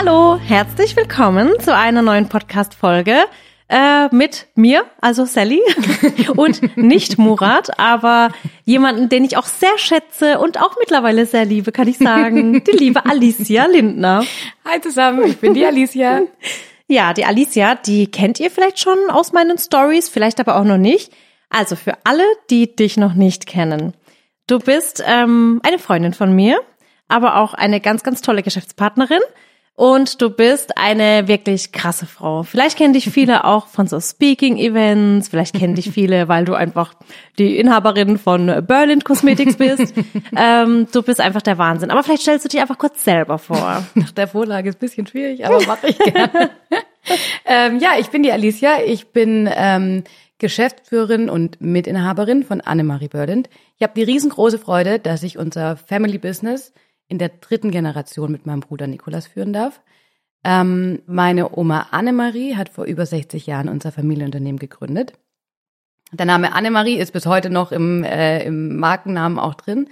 [0.00, 3.16] Hallo, herzlich willkommen zu einer neuen Podcast-Folge
[3.68, 5.60] äh, mit mir, also Sally,
[6.36, 8.30] und nicht Murat, aber
[8.64, 12.76] jemanden, den ich auch sehr schätze und auch mittlerweile sehr liebe, kann ich sagen, die
[12.76, 14.22] liebe Alicia Lindner.
[14.64, 16.22] Hi zusammen, ich bin die Alicia.
[16.86, 20.78] Ja, die Alicia, die kennt ihr vielleicht schon aus meinen Stories, vielleicht aber auch noch
[20.78, 21.12] nicht.
[21.50, 23.94] Also für alle, die dich noch nicht kennen.
[24.46, 26.60] Du bist ähm, eine Freundin von mir,
[27.08, 29.20] aber auch eine ganz, ganz tolle Geschäftspartnerin.
[29.78, 32.42] Und du bist eine wirklich krasse Frau.
[32.42, 35.28] Vielleicht kennen dich viele auch von so Speaking-Events.
[35.28, 36.94] Vielleicht kennen dich viele, weil du einfach
[37.38, 39.94] die Inhaberin von Berlin Cosmetics bist.
[40.36, 41.92] ähm, du bist einfach der Wahnsinn.
[41.92, 43.84] Aber vielleicht stellst du dich einfach kurz selber vor.
[43.94, 46.50] Nach der Vorlage ist ein bisschen schwierig, aber mache ich gerne.
[47.46, 48.82] ähm, ja, ich bin die Alicia.
[48.84, 50.02] Ich bin ähm,
[50.38, 53.46] Geschäftsführerin und Mitinhaberin von Annemarie Berlin.
[53.76, 56.72] Ich habe die riesengroße Freude, dass ich unser Family Business
[57.08, 59.80] in der dritten Generation mit meinem Bruder Nikolas führen darf.
[60.44, 65.14] Ähm, meine Oma Annemarie hat vor über 60 Jahren unser Familienunternehmen gegründet.
[66.12, 69.88] Der Name Annemarie ist bis heute noch im, äh, im Markennamen auch drin.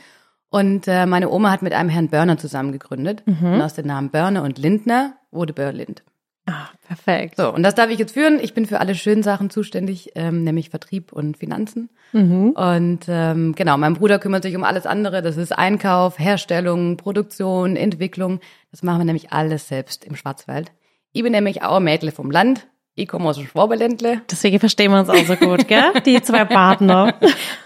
[0.48, 3.22] Und äh, meine Oma hat mit einem Herrn Börner zusammen gegründet.
[3.26, 3.54] Mhm.
[3.54, 6.02] Und aus den Namen Börner und Lindner wurde Börlind.
[6.48, 7.36] Ah, perfekt.
[7.36, 8.39] So, und das darf ich jetzt führen.
[8.41, 11.91] Ich bin für alle schönen Sachen zuständig, ähm, nämlich Vertrieb und Finanzen.
[12.12, 12.50] Mhm.
[12.50, 15.22] Und ähm, genau, mein Bruder kümmert sich um alles andere.
[15.22, 18.41] Das ist Einkauf, Herstellung, Produktion, Entwicklung.
[18.70, 20.70] Das machen wir nämlich alles selbst im Schwarzwald.
[21.12, 22.69] Ich bin nämlich auch Mädel vom Land.
[22.98, 24.22] Ich komme aus dem Schwaberländle.
[24.30, 25.92] Deswegen verstehen wir uns auch so gut, gell?
[26.06, 27.12] Die zwei Partner.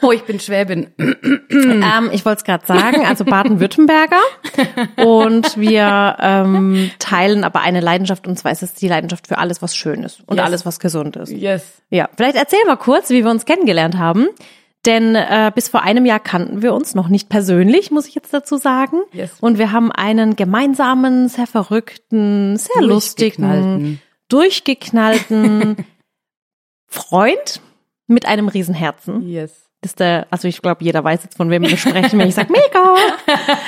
[0.02, 0.88] Oh, ich bin Schwäbin.
[0.98, 4.18] ähm, ich wollte es gerade sagen, also Baden-Württemberger.
[4.96, 9.62] Und wir ähm, teilen aber eine Leidenschaft, und zwar ist es die Leidenschaft für alles,
[9.62, 10.46] was schön ist und yes.
[10.46, 11.30] alles, was gesund ist.
[11.30, 11.80] Yes.
[11.90, 14.26] Ja, vielleicht erzähl mal kurz, wie wir uns kennengelernt haben.
[14.84, 18.34] Denn äh, bis vor einem Jahr kannten wir uns noch nicht persönlich, muss ich jetzt
[18.34, 19.02] dazu sagen.
[19.12, 19.30] Yes.
[19.40, 24.00] Und wir haben einen gemeinsamen, sehr verrückten, sehr lustigen
[24.30, 25.84] durchgeknallten
[26.88, 27.60] Freund
[28.06, 29.22] mit einem Riesenherzen.
[29.22, 29.66] Yes.
[29.82, 32.34] Das ist der, also ich glaube, jeder weiß jetzt, von wem wir sprechen, wenn ich
[32.34, 32.96] sage, mega!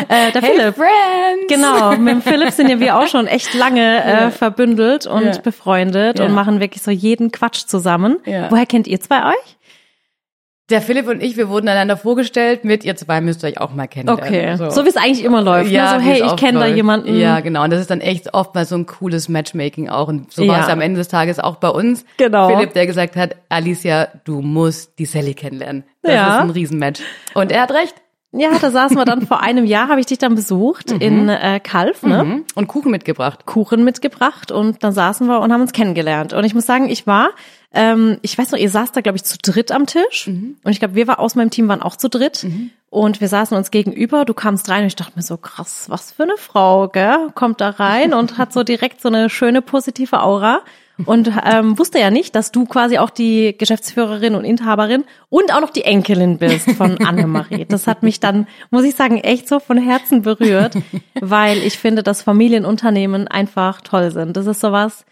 [0.09, 0.75] Äh, der hey Philipp.
[0.75, 1.47] Friends.
[1.48, 5.38] Genau, mit dem Philipp sind ja wir auch schon echt lange äh, verbündelt und yeah.
[5.38, 6.28] befreundet yeah.
[6.28, 8.19] und machen wirklich so jeden Quatsch zusammen.
[8.25, 9.56] Woher kennt ihr zwei euch?
[10.72, 13.87] Der Philipp und ich, wir wurden einander vorgestellt mit, ihr zwei müsst euch auch mal
[13.87, 14.25] kennenlernen.
[14.25, 15.69] Okay, so, so wie es eigentlich immer läuft.
[15.69, 15.77] Ne?
[15.77, 16.03] Ja, ne?
[16.03, 17.15] so, hey, ich kenne da jemanden.
[17.15, 17.62] Ja, genau.
[17.62, 20.09] Und das ist dann echt oft mal so ein cooles Matchmaking auch.
[20.09, 20.53] Und so ja.
[20.53, 22.06] war es am Ende des Tages auch bei uns.
[22.16, 22.49] Genau.
[22.49, 25.84] Philipp, der gesagt hat, Alicia, du musst die Sally kennenlernen.
[26.00, 26.37] Das ja.
[26.37, 27.03] ist ein Riesenmatch.
[27.34, 27.94] Und er hat recht.
[28.32, 31.00] Ja, da saßen wir dann vor einem Jahr, habe ich dich dann besucht mhm.
[31.00, 32.25] in äh, Kalf, ne?
[32.25, 32.44] Mhm.
[32.54, 33.44] Und Kuchen mitgebracht.
[33.44, 36.32] Kuchen mitgebracht und dann saßen wir und haben uns kennengelernt.
[36.32, 37.31] Und ich muss sagen, ich war
[37.75, 40.26] ähm, ich weiß noch, ihr saßt da, glaube ich, zu dritt am Tisch.
[40.26, 40.56] Mhm.
[40.62, 42.44] Und ich glaube, wir war aus meinem Team waren auch zu dritt.
[42.44, 42.71] Mhm.
[42.91, 44.25] Und wir saßen uns gegenüber.
[44.25, 47.31] Du kamst rein und ich dachte mir so, krass, was für eine Frau, gell?
[47.34, 50.60] Kommt da rein und hat so direkt so eine schöne positive Aura.
[51.06, 55.60] Und ähm, wusste ja nicht, dass du quasi auch die Geschäftsführerin und Inhaberin und auch
[55.60, 57.64] noch die Enkelin bist von Annemarie.
[57.66, 60.74] Das hat mich dann, muss ich sagen, echt so von Herzen berührt,
[61.20, 64.36] weil ich finde, dass Familienunternehmen einfach toll sind.
[64.36, 65.04] Das ist sowas,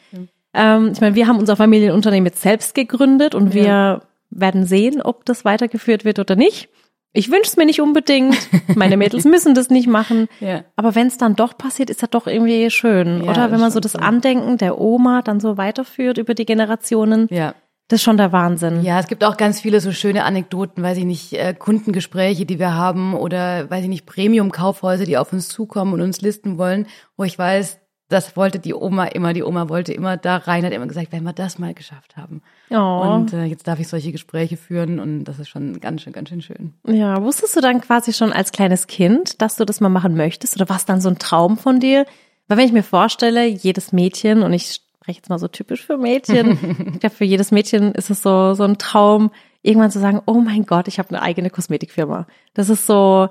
[0.52, 4.02] ähm, ich meine, wir haben unser Familienunternehmen jetzt selbst gegründet und wir ja.
[4.30, 6.68] werden sehen, ob das weitergeführt wird oder nicht.
[7.12, 8.36] Ich wünsche es mir nicht unbedingt.
[8.76, 10.28] Meine Mädels müssen das nicht machen.
[10.38, 10.64] Ja.
[10.76, 13.50] Aber wenn es dann doch passiert, ist das doch irgendwie schön, ja, oder?
[13.50, 13.98] Wenn man so das so.
[13.98, 17.26] Andenken der Oma dann so weiterführt über die Generationen.
[17.30, 17.54] Ja.
[17.88, 18.84] Das ist schon der Wahnsinn.
[18.84, 22.60] Ja, es gibt auch ganz viele so schöne Anekdoten, weiß ich nicht, äh, Kundengespräche, die
[22.60, 26.86] wir haben oder weiß ich nicht, Premium-Kaufhäuser, die auf uns zukommen und uns listen wollen,
[27.16, 27.79] wo ich weiß,
[28.10, 31.22] das wollte die Oma immer, die Oma wollte immer da rein, hat immer gesagt, wenn
[31.22, 32.42] wir das mal geschafft haben.
[32.68, 32.74] Oh.
[32.76, 36.28] Und äh, jetzt darf ich solche Gespräche führen und das ist schon ganz schön, ganz
[36.28, 36.74] schön schön.
[36.86, 40.56] Ja, wusstest du dann quasi schon als kleines Kind, dass du das mal machen möchtest
[40.56, 42.04] oder war es dann so ein Traum von dir?
[42.48, 45.96] Weil wenn ich mir vorstelle, jedes Mädchen, und ich spreche jetzt mal so typisch für
[45.96, 46.58] Mädchen,
[46.94, 49.30] ich glaube, für jedes Mädchen ist es so, so ein Traum,
[49.62, 52.26] irgendwann zu sagen, oh mein Gott, ich habe eine eigene Kosmetikfirma.
[52.54, 53.28] Das ist so,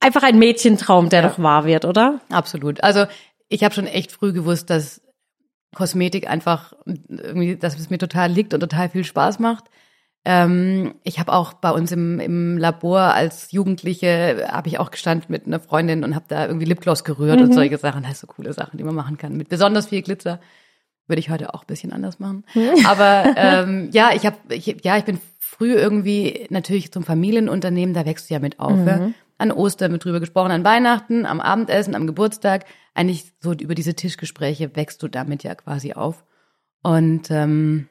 [0.00, 1.28] einfach ein Mädchentraum, der ja.
[1.28, 2.20] doch wahr wird, oder?
[2.30, 2.82] Absolut.
[2.82, 3.06] Also
[3.48, 5.00] ich habe schon echt früh gewusst, dass
[5.74, 9.64] Kosmetik einfach irgendwie, dass es mir total liegt und total viel Spaß macht.
[10.24, 15.26] Ähm, ich habe auch bei uns im, im Labor als Jugendliche habe ich auch gestanden
[15.28, 17.46] mit einer Freundin und habe da irgendwie Lipgloss gerührt mhm.
[17.46, 18.02] und solche Sachen.
[18.02, 19.36] Das ist so coole Sachen, die man machen kann.
[19.36, 20.40] Mit besonders viel Glitzer
[21.06, 22.44] würde ich heute auch ein bisschen anders machen.
[22.54, 22.86] Mhm.
[22.86, 28.28] Aber ähm, ja, ich habe, ja, ich bin früh irgendwie natürlich zum Familienunternehmen, da wächst
[28.28, 28.76] du ja mit auf.
[28.76, 28.86] Mhm.
[28.86, 29.10] Ja?
[29.38, 32.66] An Ostern mit drüber gesprochen, an Weihnachten, am Abendessen, am Geburtstag.
[32.94, 36.24] Eigentlich so über diese Tischgespräche wächst du damit ja quasi auf.
[36.82, 37.88] Und ähm,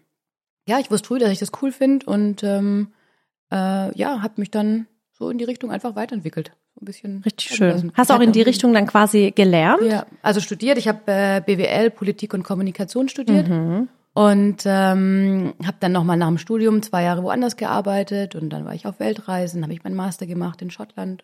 [0.67, 2.93] ja, ich wusste früh, dass ich das cool finde und ähm,
[3.51, 6.51] äh, ja, habe mich dann so in die Richtung einfach weiterentwickelt.
[6.79, 7.21] ein bisschen.
[7.23, 7.91] Richtig schön.
[7.95, 9.83] Hast du auch in die Richtung dann quasi gelernt?
[9.83, 10.77] Ja, also studiert.
[10.77, 13.47] Ich habe äh, BWL, Politik und Kommunikation studiert.
[13.47, 13.87] Mhm.
[14.13, 18.73] Und ähm, habe dann nochmal nach dem Studium zwei Jahre woanders gearbeitet und dann war
[18.73, 21.23] ich auf Weltreisen, habe ich meinen Master gemacht in Schottland.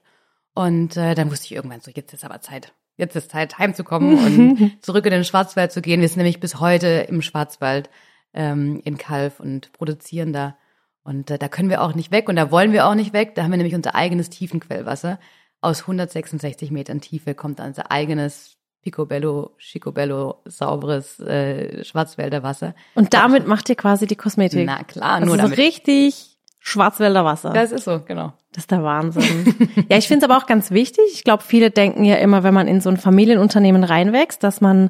[0.54, 2.74] Und äh, dann wusste ich irgendwann so, jetzt ist aber Zeit.
[2.96, 6.02] Jetzt ist Zeit, heimzukommen und zurück in den Schwarzwald zu gehen.
[6.02, 7.90] Wir sind nämlich bis heute im Schwarzwald
[8.34, 10.56] ähm, in Kalf und produzieren da.
[11.04, 13.36] Und äh, da können wir auch nicht weg und da wollen wir auch nicht weg.
[13.36, 15.20] Da haben wir nämlich unser eigenes Tiefenquellwasser.
[15.60, 22.76] Aus 166 Metern Tiefe kommt unser eigenes Picobello, Chicobello, sauberes äh, Schwarzwälder Wasser.
[22.96, 24.66] Und damit macht ihr quasi die Kosmetik.
[24.66, 25.58] Na klar, nur also damit.
[25.58, 27.52] richtig Schwarzwälder Wasser.
[27.54, 28.34] Das ist so, genau.
[28.54, 29.56] Das ist der Wahnsinn.
[29.90, 31.04] ja, ich finde es aber auch ganz wichtig.
[31.14, 34.90] Ich glaube, viele denken ja immer, wenn man in so ein Familienunternehmen reinwächst, dass man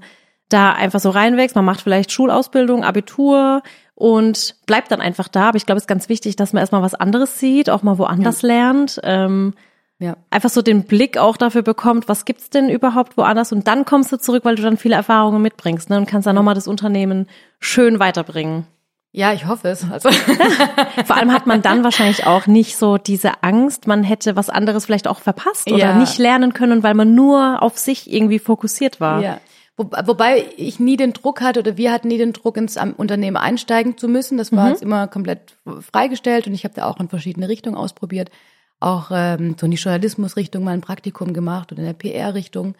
[0.50, 1.56] da einfach so reinwächst.
[1.56, 3.63] Man macht vielleicht Schulausbildung, Abitur
[3.95, 5.50] und bleibt dann einfach da.
[5.50, 7.98] Aber ich glaube, es ist ganz wichtig, dass man erstmal was anderes sieht, auch mal
[7.98, 8.48] woanders ja.
[8.50, 9.00] lernt.
[9.04, 9.54] Ähm,
[10.00, 10.18] ja.
[10.30, 14.12] Einfach so den Blick auch dafür bekommt, was gibt's denn überhaupt woanders und dann kommst
[14.12, 17.27] du zurück, weil du dann viele Erfahrungen mitbringst ne, und kannst dann nochmal das Unternehmen
[17.59, 18.68] schön weiterbringen.
[19.15, 19.89] Ja, ich hoffe es.
[19.89, 20.10] Also.
[21.06, 24.86] Vor allem hat man dann wahrscheinlich auch nicht so diese Angst, man hätte was anderes
[24.86, 25.98] vielleicht auch verpasst oder ja.
[25.98, 29.21] nicht lernen können, weil man nur auf sich irgendwie fokussiert war.
[29.21, 29.39] Ja.
[29.77, 33.38] Wo, wobei ich nie den Druck hatte oder wir hatten nie den Druck, ins Unternehmen
[33.38, 34.38] einsteigen zu müssen.
[34.38, 34.71] Das war mhm.
[34.71, 35.56] uns immer komplett
[35.92, 38.30] freigestellt und ich habe da auch in verschiedene Richtungen ausprobiert
[38.83, 42.75] auch ähm, so in die Journalismusrichtung mal ein Praktikum gemacht und in der PR-Richtung,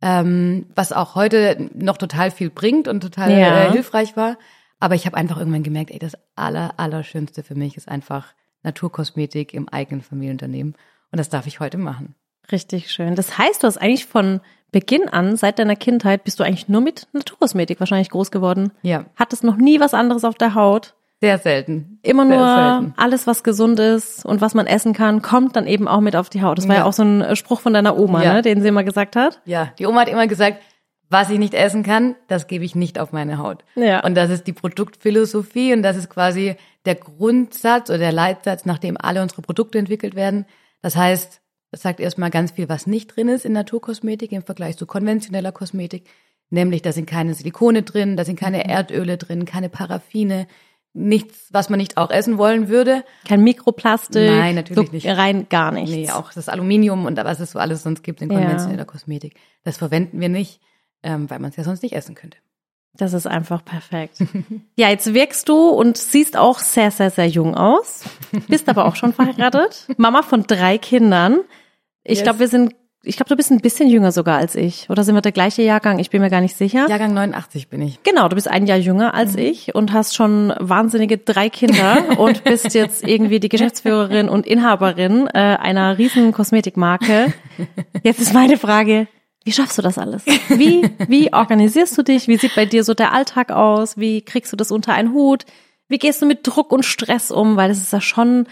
[0.00, 3.64] ähm, was auch heute noch total viel bringt und total ja.
[3.64, 4.38] äh, hilfreich war.
[4.80, 9.54] Aber ich habe einfach irgendwann gemerkt, ey, das aller, Allerschönste für mich ist einfach Naturkosmetik
[9.54, 10.74] im eigenen Familienunternehmen.
[11.12, 12.14] Und das darf ich heute machen.
[12.50, 13.14] Richtig schön.
[13.14, 14.40] Das heißt, du hast eigentlich von
[14.72, 18.72] Beginn an, seit deiner Kindheit, bist du eigentlich nur mit Naturkosmetik wahrscheinlich groß geworden.
[18.82, 19.04] Ja.
[19.16, 20.94] Hattest noch nie was anderes auf der Haut.
[21.20, 21.98] Sehr selten.
[22.02, 22.94] Immer Sehr nur selten.
[22.96, 26.30] alles, was gesund ist und was man essen kann, kommt dann eben auch mit auf
[26.30, 26.56] die Haut.
[26.56, 28.34] Das war ja, ja auch so ein Spruch von deiner Oma, ja.
[28.34, 29.42] ne, den sie immer gesagt hat.
[29.44, 30.62] Ja, die Oma hat immer gesagt,
[31.10, 33.64] was ich nicht essen kann, das gebe ich nicht auf meine Haut.
[33.74, 34.04] Ja.
[34.04, 36.54] Und das ist die Produktphilosophie und das ist quasi
[36.84, 40.46] der Grundsatz oder der Leitsatz, nach dem alle unsere Produkte entwickelt werden.
[40.82, 41.40] Das heißt,
[41.72, 45.52] es sagt erstmal ganz viel, was nicht drin ist in Naturkosmetik im Vergleich zu konventioneller
[45.52, 46.08] Kosmetik.
[46.48, 48.70] Nämlich, da sind keine Silikone drin, da sind keine mhm.
[48.70, 50.46] Erdöle drin, keine Paraffine,
[50.92, 53.04] nichts, was man nicht auch essen wollen würde.
[53.26, 54.30] Kein Mikroplastik.
[54.30, 55.06] Nein, natürlich so nicht.
[55.06, 55.90] Rein gar nichts.
[55.90, 58.84] Nee, auch das Aluminium und was es so alles sonst gibt in konventioneller ja.
[58.84, 59.34] Kosmetik.
[59.62, 60.60] Das verwenden wir nicht,
[61.02, 62.38] ähm, weil man es ja sonst nicht essen könnte.
[62.94, 64.18] Das ist einfach perfekt.
[64.76, 68.04] ja, jetzt wirkst du und siehst auch sehr, sehr, sehr jung aus.
[68.48, 69.86] Bist aber auch schon verheiratet.
[69.96, 71.40] Mama von drei Kindern.
[72.02, 72.24] Ich yes.
[72.24, 74.90] glaube, wir sind ich glaube, du bist ein bisschen jünger sogar als ich.
[74.90, 75.98] Oder sind wir der gleiche Jahrgang?
[75.98, 76.86] Ich bin mir gar nicht sicher.
[76.88, 78.02] Jahrgang 89 bin ich.
[78.02, 79.38] Genau, du bist ein Jahr jünger als mhm.
[79.38, 85.28] ich und hast schon wahnsinnige drei Kinder und bist jetzt irgendwie die Geschäftsführerin und Inhaberin
[85.28, 87.32] äh, einer riesen Kosmetikmarke.
[88.02, 89.06] Jetzt ist meine Frage,
[89.44, 90.24] wie schaffst du das alles?
[90.48, 92.28] Wie, wie organisierst du dich?
[92.28, 93.96] Wie sieht bei dir so der Alltag aus?
[93.96, 95.46] Wie kriegst du das unter einen Hut?
[95.88, 97.56] Wie gehst du mit Druck und Stress um?
[97.56, 98.46] Weil das ist ja schon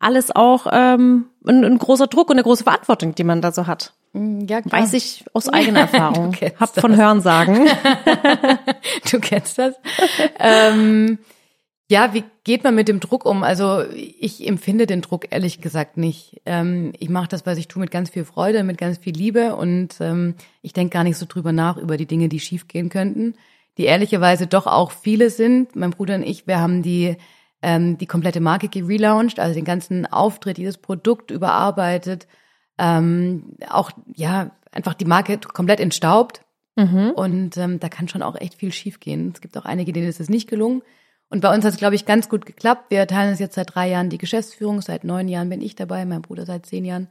[0.00, 3.68] alles auch ähm, ein, ein großer Druck und eine große Verantwortung, die man da so
[3.68, 3.94] hat.
[4.12, 4.82] Mm, ja, klar.
[4.82, 6.36] Weiß ich aus eigener Erfahrung.
[6.58, 7.68] Hab von Hören sagen.
[9.10, 9.76] du kennst das.
[10.40, 11.18] ähm,
[11.88, 13.42] ja, wie geht man mit dem Druck um?
[13.42, 16.40] Also ich empfinde den Druck ehrlich gesagt nicht.
[16.46, 19.56] Ähm, ich mache das, was ich tue, mit ganz viel Freude, mit ganz viel Liebe
[19.56, 23.34] und ähm, ich denke gar nicht so drüber nach über die Dinge, die schiefgehen könnten,
[23.78, 25.76] die ehrlicherweise doch auch viele sind.
[25.76, 27.16] Mein Bruder und ich, wir haben die
[27.62, 32.26] ähm, die komplette Marke gelauncht, also den ganzen Auftritt, dieses Produkt überarbeitet,
[32.76, 36.42] ähm, auch ja einfach die Marke komplett entstaubt.
[36.74, 37.12] Mhm.
[37.14, 39.32] Und ähm, da kann schon auch echt viel schiefgehen.
[39.34, 40.82] Es gibt auch einige, denen ist es nicht gelungen.
[41.32, 42.90] Und bei uns hat es, glaube ich, ganz gut geklappt.
[42.90, 44.82] Wir teilen uns jetzt seit drei Jahren die Geschäftsführung.
[44.82, 47.08] Seit neun Jahren bin ich dabei, mein Bruder seit zehn Jahren.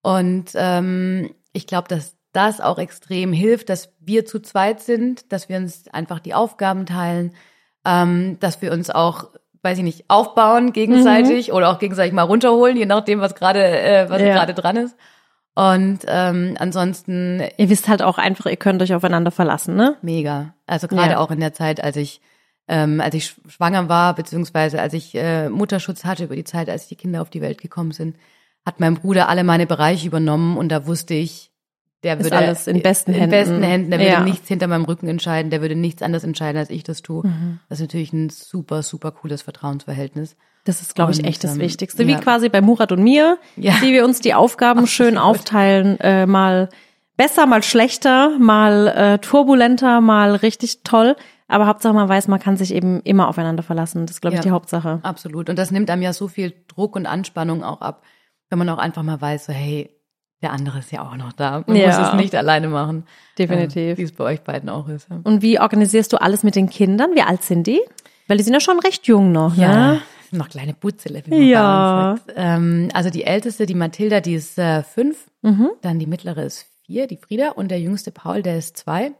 [0.00, 5.50] Und ähm, ich glaube, dass das auch extrem hilft, dass wir zu zweit sind, dass
[5.50, 7.34] wir uns einfach die Aufgaben teilen,
[7.84, 9.28] ähm, dass wir uns auch
[9.62, 11.54] weiß ich nicht, aufbauen gegenseitig mhm.
[11.54, 14.32] oder auch gegenseitig mal runterholen, je nachdem, was gerade äh, was ja.
[14.32, 14.96] gerade dran ist.
[15.54, 17.42] Und ähm, ansonsten.
[17.58, 19.98] Ihr wisst halt auch einfach, ihr könnt euch aufeinander verlassen, ne?
[20.00, 20.54] Mega.
[20.66, 21.18] Also gerade ja.
[21.18, 22.22] auch in der Zeit, als ich
[22.70, 26.86] ähm, als ich schwanger war, beziehungsweise als ich äh, Mutterschutz hatte über die Zeit, als
[26.86, 28.16] die Kinder auf die Welt gekommen sind,
[28.64, 31.50] hat mein Bruder alle meine Bereiche übernommen und da wusste ich,
[32.04, 33.24] der ist würde alles in besten Händen.
[33.24, 33.90] In besten Händen.
[33.90, 34.18] Der ja.
[34.18, 35.50] würde nichts hinter meinem Rücken entscheiden.
[35.50, 37.26] Der würde nichts anders entscheiden, als ich das tue.
[37.26, 37.58] Mhm.
[37.68, 40.36] Das ist natürlich ein super, super cooles Vertrauensverhältnis.
[40.64, 42.06] Das ist, glaube ich, echt das ähm, Wichtigste.
[42.06, 42.20] Wie ja.
[42.20, 43.74] quasi bei Murat und mir, ja.
[43.82, 46.70] wie wir uns die Aufgaben schön aufteilen, äh, mal
[47.16, 51.16] besser, mal schlechter, mal äh, turbulenter, mal richtig toll.
[51.50, 54.06] Aber Hauptsache man weiß, man kann sich eben immer aufeinander verlassen.
[54.06, 55.00] Das ist, glaube ich, die Hauptsache.
[55.02, 55.50] Absolut.
[55.50, 58.02] Und das nimmt einem ja so viel Druck und Anspannung auch ab,
[58.48, 59.90] wenn man auch einfach mal weiß, so, hey,
[60.42, 61.64] der andere ist ja auch noch da.
[61.66, 61.88] Man Ja.
[61.98, 63.04] muss es nicht alleine machen.
[63.38, 63.76] Definitiv.
[63.76, 65.08] Äh, Wie es bei euch beiden auch ist.
[65.10, 65.18] Ja.
[65.24, 67.10] Und wie organisierst du alles mit den Kindern?
[67.14, 67.80] Wie alt sind die?
[68.28, 70.00] Weil die sind ja schon recht jung noch, ne?
[70.30, 72.16] sind noch kleine Butzele, wie man Ja.
[72.36, 75.26] Ähm, also die älteste, die Mathilda, die ist äh, fünf.
[75.42, 75.70] Mhm.
[75.82, 77.50] Dann die mittlere ist vier, die Frieda.
[77.50, 79.10] Und der jüngste Paul, der ist zwei.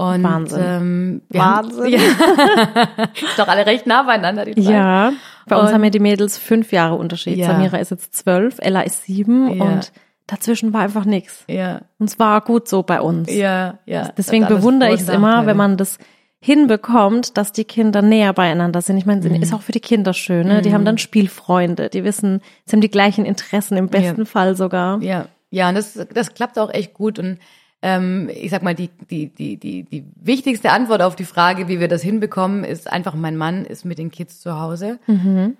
[0.00, 0.62] Und, Wahnsinn.
[0.64, 1.84] Ähm, Wahnsinn.
[1.84, 1.98] Haben, ja,
[3.14, 4.72] ist doch alle recht nah beieinander, die zwei.
[4.72, 5.12] Ja.
[5.46, 7.36] Bei uns Und- haben ja die Mädels fünf Jahre Unterschied.
[7.36, 7.48] Ja.
[7.48, 9.64] Samira ist jetzt zwölf, Ella ist sieben Ja.
[9.64, 9.92] und
[10.26, 11.44] dazwischen war einfach nichts.
[11.48, 13.32] Ja, Und es war gut so bei uns.
[13.34, 14.10] ja, ja.
[14.16, 15.98] Deswegen bewundere ich es immer, wenn man das
[16.42, 18.96] hinbekommt, dass die Kinder näher beieinander sind.
[18.96, 19.42] Ich meine, Mhm.
[19.42, 20.46] ist auch für die Kinder schön.
[20.48, 20.62] Ne?
[20.62, 24.24] Die haben dann Spielfreunde, die wissen, sie haben die gleichen Interessen im besten Ja.
[24.24, 25.02] Fall sogar.
[25.02, 27.18] Ja, ja, und das, das klappt auch echt gut.
[27.18, 27.38] Und
[27.82, 31.80] ähm, ich sag mal, die, die, die, die, die wichtigste Antwort auf die Frage, wie
[31.80, 34.98] wir das hinbekommen, ist einfach, mein Mann ist mit den Kids zu Hause.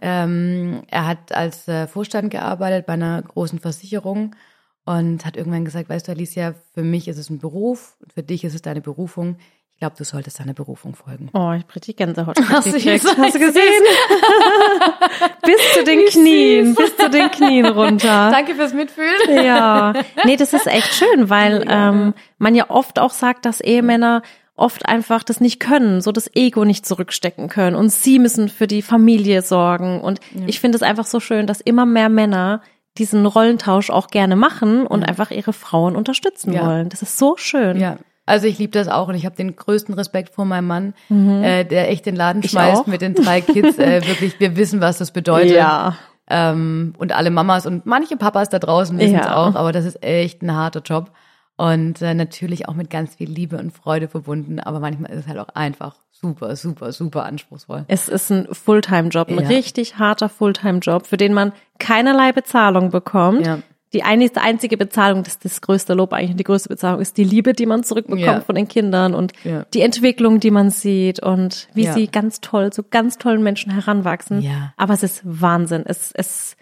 [0.00, 4.34] Ähm, er hat als äh, Vorstand gearbeitet bei einer großen Versicherung
[4.84, 8.44] und hat irgendwann gesagt, weißt du, Alicia, für mich ist es ein Beruf, für dich
[8.44, 9.36] ist es deine Berufung.
[9.80, 11.30] Ich glaube, du solltest deiner Berufung folgen.
[11.32, 12.36] Oh, ich die Gänsehaut.
[12.50, 13.82] Hast du Hast du gesehen?
[15.42, 18.28] bis zu den Knien, bis zu den Knien runter.
[18.30, 19.42] Danke fürs Mitfühlen.
[19.42, 19.94] Ja,
[20.26, 24.20] nee, das ist echt schön, weil ähm, man ja oft auch sagt, dass Ehemänner
[24.54, 28.66] oft einfach das nicht können, so das Ego nicht zurückstecken können und sie müssen für
[28.66, 30.02] die Familie sorgen.
[30.02, 32.60] Und ich finde es einfach so schön, dass immer mehr Männer
[32.98, 36.66] diesen Rollentausch auch gerne machen und einfach ihre Frauen unterstützen Ja.
[36.66, 36.90] wollen.
[36.90, 37.80] Das ist so schön.
[37.80, 37.96] Ja,
[38.30, 41.64] also ich liebe das auch und ich habe den größten Respekt vor meinem Mann, äh,
[41.64, 42.44] der echt den Laden Mhm.
[42.44, 42.86] Ich schmeißt auch.
[42.86, 43.78] mit den drei Kids.
[43.78, 45.56] Äh, wirklich, wir wissen, was das bedeutet.
[45.56, 45.96] Ja.
[46.28, 49.36] Ähm, und alle Mamas und manche Papas da draußen wissen es Ja.
[49.36, 51.10] auch, aber das ist echt ein harter Job.
[51.56, 55.26] Und äh, natürlich auch mit ganz viel Liebe und Freude verbunden, aber manchmal ist es
[55.28, 57.84] halt auch einfach super, super, super anspruchsvoll.
[57.88, 59.48] Es ist ein Fulltime-Job, ein Ja.
[59.48, 63.44] richtig harter Fulltime-Job, für den man keinerlei Bezahlung bekommt.
[63.44, 63.58] Ja.
[63.92, 67.16] Die einzige, einzige Bezahlung, das ist das größte Lob eigentlich, und die größte Bezahlung ist
[67.16, 68.40] die Liebe, die man zurückbekommt Ja.
[68.40, 69.64] von den Kindern und Ja.
[69.74, 71.94] die Entwicklung, die man sieht und wie Ja.
[71.94, 74.46] sie ganz toll zu ganz tollen Menschen heranwachsen.
[74.76, 75.82] Aber es ist Wahnsinn.
[75.86, 76.56] Es, es,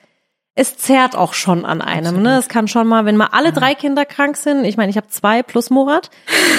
[0.58, 2.20] es zerrt auch schon an einem.
[2.20, 2.36] Ne?
[2.36, 5.06] Es kann schon mal, wenn mal alle drei Kinder krank sind, ich meine, ich habe
[5.08, 6.10] zwei plus Murat,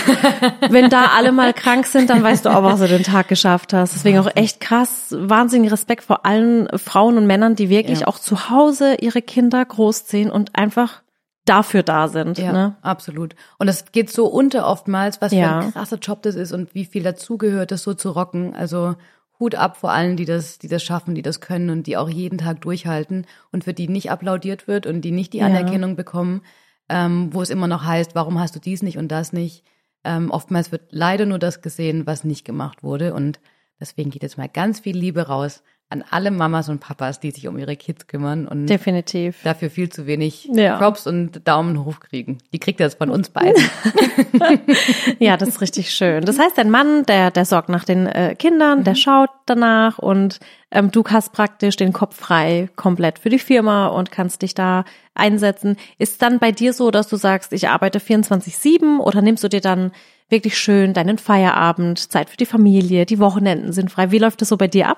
[0.70, 3.74] wenn da alle mal krank sind, dann weißt du auch, was du den Tag geschafft
[3.74, 3.94] hast.
[3.96, 8.08] Deswegen auch echt krass, wahnsinnigen Respekt vor allen Frauen und Männern, die wirklich Ja.
[8.08, 11.02] auch zu Hause ihre Kinder großziehen und einfach
[11.46, 12.38] dafür da sind.
[12.38, 12.76] Ja, Ne?
[12.82, 13.36] absolut.
[13.58, 15.60] Und es geht so unter oftmals, was Ja.
[15.62, 18.56] für ein krasser Job das ist und wie viel dazugehört, das so zu rocken.
[18.56, 18.96] Also
[19.40, 22.10] Hut ab vor allen, die das, die das schaffen, die das können und die auch
[22.10, 25.46] jeden Tag durchhalten und für die nicht applaudiert wird und die nicht die Ja.
[25.46, 26.42] Anerkennung bekommen,
[26.90, 29.64] ähm, wo es immer noch heißt, warum hast du dies nicht und das nicht.
[30.04, 33.40] Ähm, oftmals wird leider nur das gesehen, was nicht gemacht wurde und
[33.80, 37.48] deswegen geht jetzt mal ganz viel Liebe raus an alle Mamas und Papas, die sich
[37.48, 39.38] um ihre Kids kümmern und Definitiv.
[39.44, 40.78] dafür viel zu wenig Ja.
[40.78, 42.38] Props und Daumen hoch kriegen.
[42.54, 43.56] Die kriegt er jetzt von uns beiden.
[45.20, 46.24] Ja, das ist richtig schön.
[46.26, 48.84] Das heißt, dein Mann, der, der sorgt nach den äh, Kindern, Mhm.
[48.84, 50.40] der schaut danach und
[50.72, 54.86] ähm, du hast praktisch den Kopf frei komplett für die Firma und kannst dich da
[55.16, 55.76] einsetzen.
[55.98, 59.62] Ist dann bei dir so, dass du sagst, ich arbeite 24-7 oder nimmst du dir
[59.62, 59.92] dann
[60.30, 64.12] wirklich schön deinen Feierabend, Zeit für die Familie, die Wochenenden sind frei?
[64.12, 64.98] Wie läuft das so bei dir ab?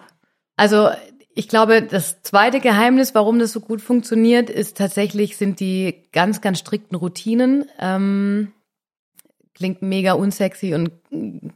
[0.62, 0.91] Also
[1.34, 6.39] ich glaube, das zweite Geheimnis, warum das so gut funktioniert, ist tatsächlich, sind die ganz,
[6.39, 7.65] ganz strikten Routinen.
[7.80, 8.51] Ähm,
[9.56, 10.91] klingt mega unsexy und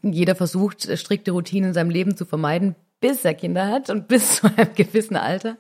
[0.02, 4.38] jeder versucht, strikte Routinen in seinem Leben zu vermeiden, bis er Kinder hat und bis
[4.38, 5.58] zu einem gewissen Alter.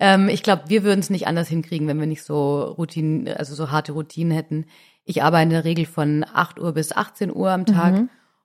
[0.00, 3.54] Ähm, ich glaube, wir würden es nicht anders hinkriegen, wenn wir nicht so Routinen, also
[3.54, 4.66] so harte Routinen hätten.
[5.04, 7.94] Ich arbeite in der Regel von 8 Uhr bis 18 Uhr am Tag.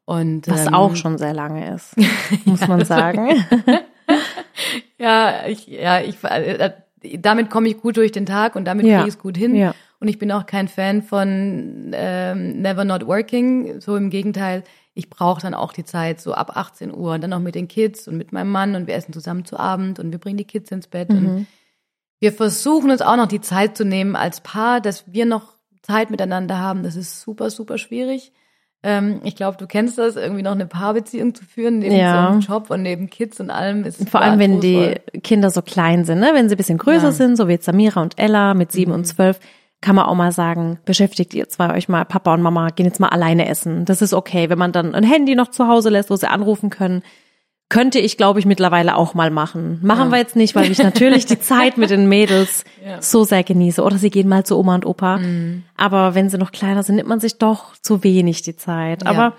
[0.05, 1.95] Und, Was ähm, auch schon sehr lange ist,
[2.45, 3.43] muss man sagen.
[4.99, 6.71] Ja, ich, ja, ich, äh,
[7.19, 8.97] damit komme ich gut durch den Tag und damit Ja.
[8.97, 9.55] kriege ich es gut hin.
[9.55, 9.75] Ja.
[9.99, 13.79] Und ich bin auch kein Fan von ähm, Never Not Working.
[13.79, 14.63] So im Gegenteil,
[14.93, 17.67] ich brauche dann auch die Zeit so ab 18 Uhr und dann noch mit den
[17.67, 20.45] Kids und mit meinem Mann und wir essen zusammen zu Abend und wir bringen die
[20.45, 21.09] Kids ins Bett.
[21.09, 21.17] Mhm.
[21.17, 21.47] Und
[22.19, 25.53] wir versuchen uns auch noch die Zeit zu nehmen als Paar, dass wir noch
[25.83, 26.83] Zeit miteinander haben.
[26.83, 28.31] Das ist super, super schwierig.
[28.83, 32.11] Ähm, ich glaube, du kennst das, irgendwie noch eine Paarbeziehung zu führen, neben Ja.
[32.11, 33.83] so einem Job und neben Kids und allem.
[33.83, 36.29] Ist Vor allem, wenn die Kinder so klein sind, ne?
[36.33, 37.11] wenn sie ein bisschen größer Ja.
[37.11, 39.39] sind, so wie jetzt Samira und Ella mit sieben und zwölf,
[39.81, 42.99] kann man auch mal sagen, beschäftigt ihr zwei euch mal, Papa und Mama gehen jetzt
[42.99, 43.85] mal alleine essen.
[43.85, 46.69] Das ist okay, wenn man dann ein Handy noch zu Hause lässt, wo sie anrufen
[46.69, 47.03] können.
[47.69, 49.79] Könnte ich, glaube ich, mittlerweile auch mal machen.
[49.83, 50.11] Machen Ja.
[50.11, 53.01] wir jetzt nicht, weil ich natürlich die Zeit mit den Mädels Ja.
[53.01, 53.83] so sehr genieße.
[53.83, 55.19] Oder sie gehen mal zu Oma und Opa.
[55.75, 59.03] Aber wenn sie noch kleiner sind, nimmt man sich doch zu wenig die Zeit.
[59.03, 59.09] Ja.
[59.09, 59.33] Aber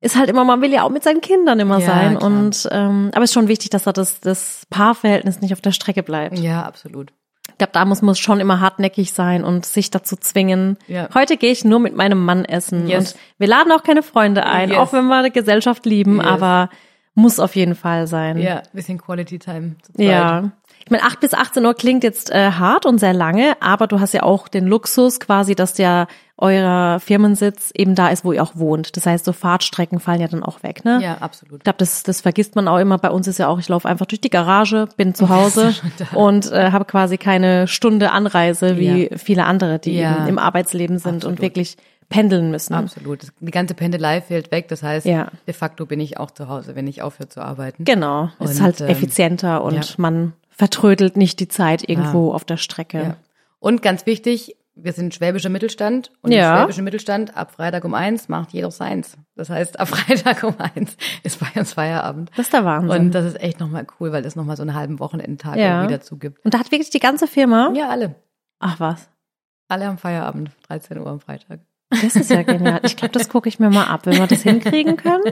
[0.00, 2.16] ist halt immer, man will ja auch mit seinen Kindern immer Ja, sein.
[2.18, 2.30] klar.
[2.30, 5.72] Und ähm, aber es ist schon wichtig, dass da das, das Paarverhältnis nicht auf der
[5.72, 6.38] Strecke bleibt.
[6.38, 7.12] Ja, absolut.
[7.58, 10.76] glaube, da muss man schon immer hartnäckig sein und sich dazu zwingen.
[10.88, 11.08] Ja.
[11.14, 13.12] Heute gehe ich nur mit meinem Mann essen Yes.
[13.12, 14.78] und wir laden auch keine Freunde ein, Yes.
[14.78, 16.26] auch wenn wir Gesellschaft lieben, Yes.
[16.26, 16.68] aber
[17.14, 18.38] muss auf jeden Fall sein.
[18.38, 19.76] Ja, bisschen Quality Time.
[19.98, 20.50] Ja.
[20.84, 24.00] Ich meine, 8 bis 18 Uhr klingt jetzt äh, hart und sehr lange, aber du
[24.00, 26.06] hast ja auch den Luxus quasi, dass ja
[26.38, 28.96] euer Firmensitz eben da ist, wo ihr auch wohnt.
[28.96, 30.98] Das heißt, so Fahrtstrecken fallen ja dann auch weg, ne?
[31.00, 31.58] Ja, absolut.
[31.58, 32.98] Ich glaube, das, das vergisst man auch immer.
[32.98, 35.72] Bei uns ist ja auch, ich laufe einfach durch die Garage, bin zu Hause
[36.14, 39.18] und äh, habe quasi keine Stunde Anreise wie Ja.
[39.18, 40.26] viele andere, die Ja.
[40.26, 41.40] im Arbeitsleben sind und Absolut.
[41.42, 41.76] wirklich
[42.12, 42.74] pendeln müssen.
[42.74, 43.26] Absolut.
[43.40, 44.68] Die ganze Pendelei fällt weg.
[44.68, 45.28] Das heißt, Ja.
[45.46, 47.84] de facto bin ich auch zu Hause, wenn ich aufhöre zu arbeiten.
[47.84, 49.94] Genau, ist Und, halt ähm, effizienter und ja.
[49.96, 52.98] man vertrödelt nicht die Zeit irgendwo auf der Strecke.
[53.02, 53.16] Ja.
[53.58, 56.54] Und ganz wichtig, wir sind schwäbischer Mittelstand und Ja.
[56.54, 59.18] im schwäbischen Mittelstand ab Freitag um eins macht jeder seins.
[59.36, 62.30] Das heißt, ab Freitag um eins ist bei uns Feierabend.
[62.36, 62.90] Das ist der Wahnsinn.
[63.06, 65.82] Und das ist echt nochmal cool, weil das nochmal so einen halben Wochenendtag Ja.
[65.86, 66.42] wieder zugibt.
[66.44, 67.70] Und da hat wirklich die ganze Firma.
[67.74, 68.14] Ja, alle.
[68.60, 69.08] Ach was.
[69.68, 71.60] Alle am Feierabend, 13 Uhr am Freitag.
[72.02, 72.80] Das ist ja genial.
[72.84, 74.00] Ich glaube, das gucke ich mir mal ab.
[74.04, 75.22] Wenn wir das hinkriegen können,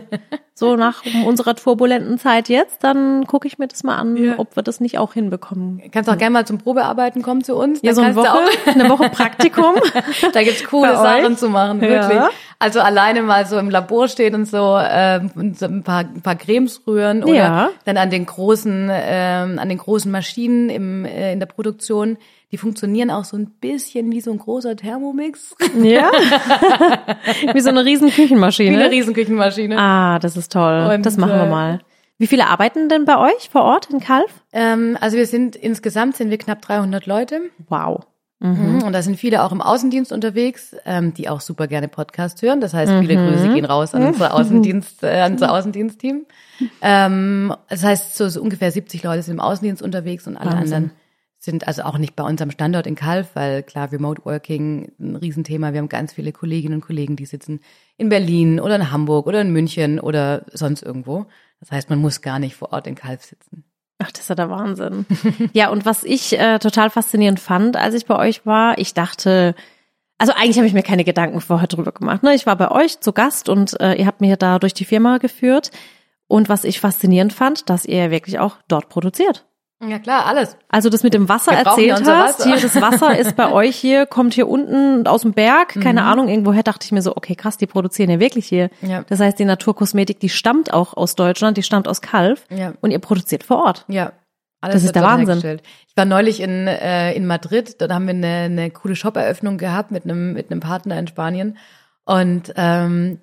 [0.54, 4.34] so nach unserer turbulenten Zeit jetzt, dann gucke ich mir das mal an, Ja.
[4.38, 5.80] ob wir das nicht auch hinbekommen.
[5.90, 7.80] Kannst auch gerne mal zum Probearbeiten kommen zu uns.
[7.82, 9.74] Ja, so eine Woche, eine Woche Praktikum.
[10.32, 11.88] Da gibt's coole Sachen zu machen, Ja.
[11.88, 12.20] wirklich.
[12.58, 14.78] Also alleine mal so im Labor stehen und so,
[15.34, 17.70] und so ein paar, ein paar Cremes rühren oder Ja.
[17.86, 22.18] dann an den großen, ähm, an den großen Maschinen im, äh, in der Produktion.
[22.52, 25.54] Die funktionieren auch so ein bisschen wie so ein großer Thermomix.
[25.80, 26.10] Ja.
[27.54, 28.90] Wie so eine riesen Wie eine Küchenmaschine.
[28.90, 29.78] Riesenküchenmaschine.
[29.78, 30.90] Ah, das ist toll.
[30.92, 31.80] Und, das machen wir äh, mal.
[32.18, 34.42] Wie viele arbeiten denn bei euch vor Ort in Kalf?
[34.52, 37.40] Ähm, also wir sind, insgesamt sind wir knapp 300 Leute.
[37.68, 38.00] Wow.
[38.40, 38.82] Mhm.
[38.82, 42.60] Und da sind viele auch im Außendienst unterwegs, ähm, die auch super gerne Podcast hören.
[42.60, 46.26] Das heißt, viele Grüße gehen raus an unser Außendienst, äh, an unser Außendienstteam.
[46.82, 50.74] Ähm, das heißt, so, so ungefähr 70 Leute sind im Außendienst unterwegs und alle Wahnsinn.
[50.74, 50.90] anderen
[51.42, 55.16] sind also auch nicht bei uns am Standort in Kalf, weil klar, Remote Working ein
[55.16, 55.72] Riesenthema.
[55.72, 57.60] Wir haben ganz viele Kolleginnen und Kollegen, die sitzen
[57.96, 61.26] in Berlin oder in Hamburg oder in München oder sonst irgendwo.
[61.58, 63.64] Das heißt, man muss gar nicht vor Ort in Kalf sitzen.
[63.98, 65.06] Ach, das ist ja der Wahnsinn.
[65.54, 69.54] ja, und was ich äh, total faszinierend fand, als ich bei euch war, ich dachte,
[70.18, 72.22] also eigentlich habe ich mir keine Gedanken vorher drüber gemacht.
[72.22, 72.34] Ne?
[72.34, 75.16] Ich war bei euch zu Gast und äh, ihr habt mir da durch die Firma
[75.16, 75.70] geführt.
[76.26, 79.46] Und was ich faszinierend fand, dass ihr wirklich auch dort produziert.
[79.82, 80.56] Ja klar, alles.
[80.68, 82.50] Also das mit dem Wasser Wir ja erzählt unser hast, Wasser.
[82.50, 85.80] hier das Wasser ist bei euch hier, kommt hier unten aus dem Berg, Mhm.
[85.80, 88.68] keine Ahnung, irgendwoher dachte ich mir so, okay, krass, die produzieren ja wirklich hier.
[88.82, 89.04] Ja.
[89.08, 92.74] Das heißt, die Naturkosmetik, die stammt auch aus Deutschland, die stammt aus Kalf Ja.
[92.82, 93.84] und ihr produziert vor Ort.
[93.88, 94.12] Ja.
[94.62, 95.60] Alles Das ist der Wahnsinn.
[95.88, 99.90] Ich war neulich in, äh, in Madrid, dort haben wir eine, eine coole Shop-Eröffnung gehabt
[99.90, 101.56] mit einem, mit einem Partner in Spanien.
[102.04, 103.20] Und ähm,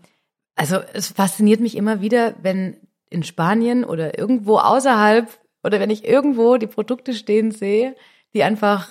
[0.56, 2.78] also es fasziniert mich immer wieder, wenn
[3.12, 5.28] in Spanien oder irgendwo außerhalb
[5.64, 7.96] oder wenn ich irgendwo die Produkte stehen sehe,
[8.34, 8.90] die einfach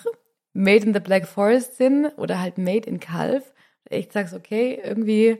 [0.52, 3.52] made in the Black Forest sind oder halt made in Calf.
[3.88, 5.38] Ich sag's okay, irgendwie,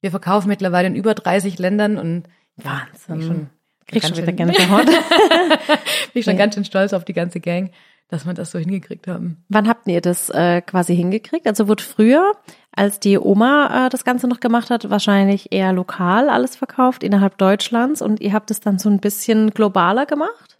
[0.00, 2.24] wir verkaufen mittlerweile in über 30 Ländern und
[2.62, 3.50] ja, bin ich schon,
[3.86, 4.86] Krieg ganz schon wieder schön- Gänsehaut.
[5.46, 5.66] bin
[6.14, 6.38] ich schon Ja.
[6.38, 7.70] ganz schön stolz auf die ganze Gang,
[8.08, 9.44] dass wir das so hingekriegt haben.
[9.48, 11.46] Wann habt ihr das äh, quasi hingekriegt?
[11.46, 12.32] Also wurde früher,
[12.72, 17.36] als die Oma äh, das Ganze noch gemacht hat, wahrscheinlich eher lokal alles verkauft innerhalb
[17.38, 20.55] Deutschlands und ihr habt es dann so ein bisschen globaler gemacht?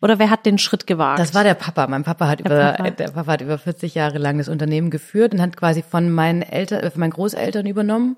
[0.00, 1.18] Oder wer hat den Schritt gewagt?
[1.18, 1.86] Das war der Papa.
[1.88, 2.90] Mein Papa hat Der über Papa.
[2.90, 6.42] der Papa hat über 40 Jahre lang das Unternehmen geführt und hat quasi von meinen
[6.42, 8.16] Eltern, äh, von meinen Großeltern übernommen.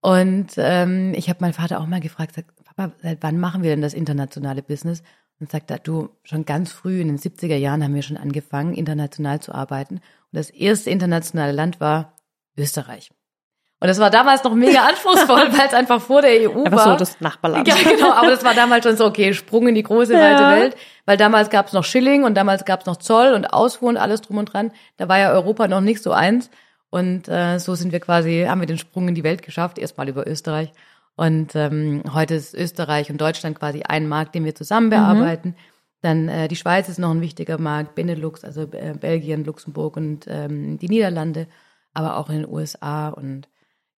[0.00, 3.70] Und ähm, ich habe meinen Vater auch mal gefragt, sag, Papa, seit wann machen wir
[3.70, 5.02] denn das internationale Business?
[5.40, 8.74] Und sagt er, du, schon ganz früh in den 70er Jahren haben wir schon angefangen,
[8.74, 9.96] international zu arbeiten.
[9.96, 12.14] Und das erste internationale Land war
[12.56, 13.10] Österreich.
[13.78, 16.92] Und das war damals noch mega anspruchsvoll, weil es einfach vor der EU Einfach war.
[16.92, 17.68] so das Nachbarland.
[17.68, 20.50] Ja, genau, aber das war damals schon so, okay, Sprung in die große, weite Ja.
[20.56, 23.90] Welt, weil damals gab es noch Schilling und damals gab es noch Zoll und Ausfuhr
[23.90, 24.72] und alles drum und dran.
[24.96, 26.50] Da war ja Europa noch nicht so eins.
[26.88, 30.08] Und äh, so sind wir quasi, haben wir den Sprung in die Welt geschafft, erstmal
[30.08, 30.72] über Österreich.
[31.16, 35.54] Und ähm, heute ist Österreich und Deutschland quasi ein Markt, den wir zusammen bearbeiten.
[36.00, 40.26] Dann äh, die Schweiz ist noch ein wichtiger Markt, Benelux, also äh, Belgien, Luxemburg und
[40.28, 41.48] ähm, die Niederlande,
[41.92, 43.48] aber auch in den USA und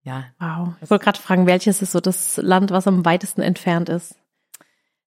[0.07, 0.69] ja, Wow.
[0.81, 4.15] Ich wollte gerade fragen, welches ist so das Land, was am weitesten entfernt ist?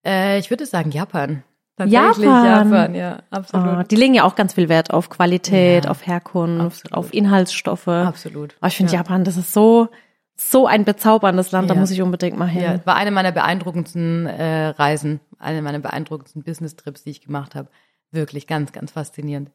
[0.05, 1.43] Äh, ich würde sagen Japan.
[1.77, 2.71] Tatsächlich Japan.
[2.73, 3.67] Japan, ja, absolut.
[3.69, 6.93] Ah, die legen ja auch ganz viel Wert auf Qualität, Ja, auf Herkunft, absolut.
[6.93, 7.89] auf Inhaltsstoffe.
[7.89, 8.55] Absolut.
[8.61, 8.99] Aber ich finde ja.
[8.99, 9.89] Japan, das ist so,
[10.37, 11.81] so ein bezauberndes Land, da Ja.
[11.81, 12.63] muss ich unbedingt mal hin.
[12.63, 17.69] Ja, war eine meiner beeindruckendsten äh, Reisen, eine meiner beeindruckendsten Business-Trips, die ich gemacht habe.
[18.11, 19.51] Wirklich ganz, ganz faszinierend.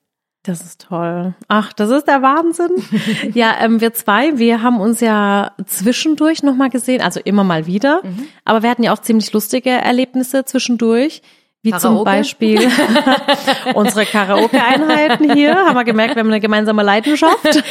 [0.46, 1.34] Das ist toll.
[1.48, 2.70] Ach, das ist der Wahnsinn.
[3.34, 8.02] ja, ähm, wir zwei, wir haben uns ja zwischendurch nochmal gesehen, also immer mal wieder.
[8.44, 11.24] Aber wir hatten ja auch ziemlich lustige Erlebnisse zwischendurch.
[11.65, 11.97] Wie Karaoke?
[11.97, 12.71] zum Beispiel
[13.73, 15.56] unsere Karaoke-Einheiten hier.
[15.56, 17.41] Haben wir gemerkt, wir haben eine gemeinsame Leidenschaft.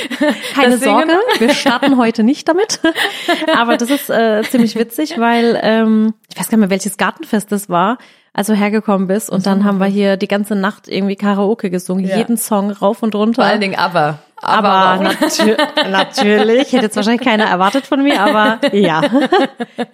[0.55, 1.09] Keine Das Singen?
[1.09, 2.81] Sorge, wir starten heute nicht damit.
[3.57, 7.53] Aber das ist äh, ziemlich witzig, weil ähm, ich weiß gar nicht mehr, welches Gartenfest
[7.53, 7.99] das war,
[8.33, 9.31] als du hergekommen bist.
[9.31, 12.05] Und dann haben wir hier die ganze Nacht irgendwie Karaoke gesungen.
[12.05, 12.17] Ja.
[12.17, 13.43] Jeden Song rauf und runter.
[13.43, 14.19] Vor allen Dingen aber.
[14.45, 15.03] Aber auch.
[15.03, 15.57] natür
[15.91, 19.03] natürlich, hätte jetzt wahrscheinlich keiner erwartet von mir, aber ja.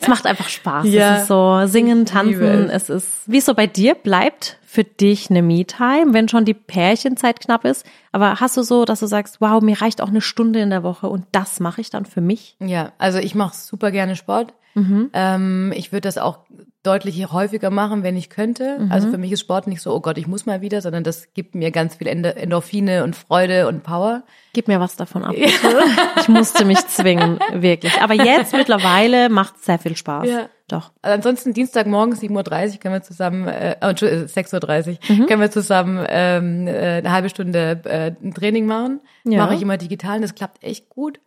[0.00, 0.86] Es macht einfach Spaß.
[0.86, 1.16] Ja.
[1.16, 2.88] Es ist so singen, tanzen, es.
[2.88, 6.54] es ist, wie es so bei dir bleibt für dich eine Me-Time, wenn schon die
[6.54, 7.84] Pärchenzeit knapp ist.
[8.12, 10.84] Aber hast du so, dass du sagst, wow, mir reicht auch eine Stunde in der
[10.84, 12.54] Woche und das mache ich dann für mich?
[12.60, 14.54] Ja, also ich mache super gerne Sport.
[14.76, 15.10] Mhm.
[15.12, 16.38] Ähm, ich würde das auch
[16.84, 18.78] deutlich häufiger machen, wenn ich könnte.
[18.78, 18.92] Mhm.
[18.92, 21.34] Also für mich ist Sport nicht so, oh Gott, ich muss mal wieder, sondern das
[21.34, 24.22] gibt mir ganz viel Endo- Endorphine und Freude und Power.
[24.52, 25.34] Gib mir was davon ab.
[25.36, 28.00] Ich musste mich zwingen, wirklich.
[28.00, 30.28] Aber jetzt mittlerweile macht es sehr viel Spaß.
[30.28, 30.48] Ja.
[30.70, 30.92] Doch.
[31.02, 32.30] Also ansonsten Dienstagmorgen 7.30
[32.74, 35.26] Uhr können wir zusammen, äh, oh, Entschuldigung, 6.30 Uhr, Mhm.
[35.26, 39.00] können wir zusammen ähm, äh, eine halbe Stunde äh, ein Training machen.
[39.24, 39.38] Ja.
[39.44, 41.20] Mache ich immer digital und das klappt echt gut.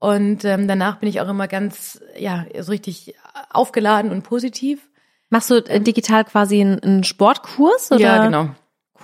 [0.00, 3.14] Und ähm, danach bin ich auch immer ganz, ja, so richtig
[3.50, 4.88] aufgeladen und positiv.
[5.28, 7.92] Machst du äh, digital quasi einen, einen Sportkurs?
[7.92, 8.00] Oder?
[8.00, 8.48] Ja, genau.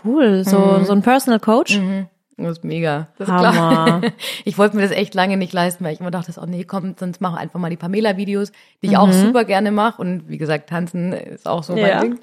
[0.05, 1.79] Cool, so, so ein Personal Coach.
[1.79, 2.09] Mhm.
[2.39, 3.09] Das ist mega.
[3.19, 3.53] Das ist Hammer.
[3.53, 4.01] klar.
[4.45, 6.95] Ich wollte mir das echt lange nicht leisten, weil ich immer dachte, oh nee, komm,
[6.99, 10.01] sonst mach einfach mal die Pamela-Videos, die ich auch super gerne mache.
[10.03, 11.89] Und wie gesagt, tanzen ist auch so mein Mhm.
[11.89, 12.01] Ja.
[12.01, 12.19] Ding.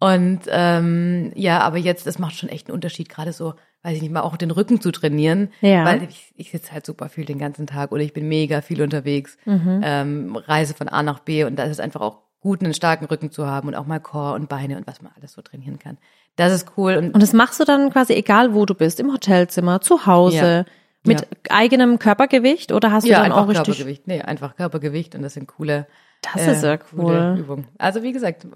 [0.00, 4.02] Und ähm, ja, aber jetzt, es macht schon echt einen Unterschied, gerade so, weiß ich
[4.02, 5.48] nicht mal, auch den Rücken zu trainieren.
[5.62, 5.84] Ja.
[5.86, 8.82] Weil ich, ich sitze halt super viel den ganzen Tag oder ich bin mega viel
[8.82, 9.80] unterwegs, Mhm.
[9.82, 13.06] ähm, reise von A nach B und da ist es einfach auch gut, einen starken
[13.06, 15.78] Rücken zu haben und auch mal Core und Beine und was man alles so trainieren
[15.78, 15.96] kann.
[16.36, 16.94] Das ist cool.
[16.96, 20.36] Und Und das machst du dann quasi egal, wo du bist, im Hotelzimmer, zu Hause,
[20.66, 20.72] Ja.
[21.06, 21.26] mit Ja.
[21.50, 23.64] eigenem Körpergewicht oder hast ja, du dann einfach auch richtig?
[23.66, 24.06] Körpergewicht.
[24.08, 25.86] Nee, einfach Körpergewicht und das sind coole,
[26.34, 27.36] Das ist ja gute cool.
[27.38, 27.66] Übungen.
[27.78, 28.46] Also wie gesagt,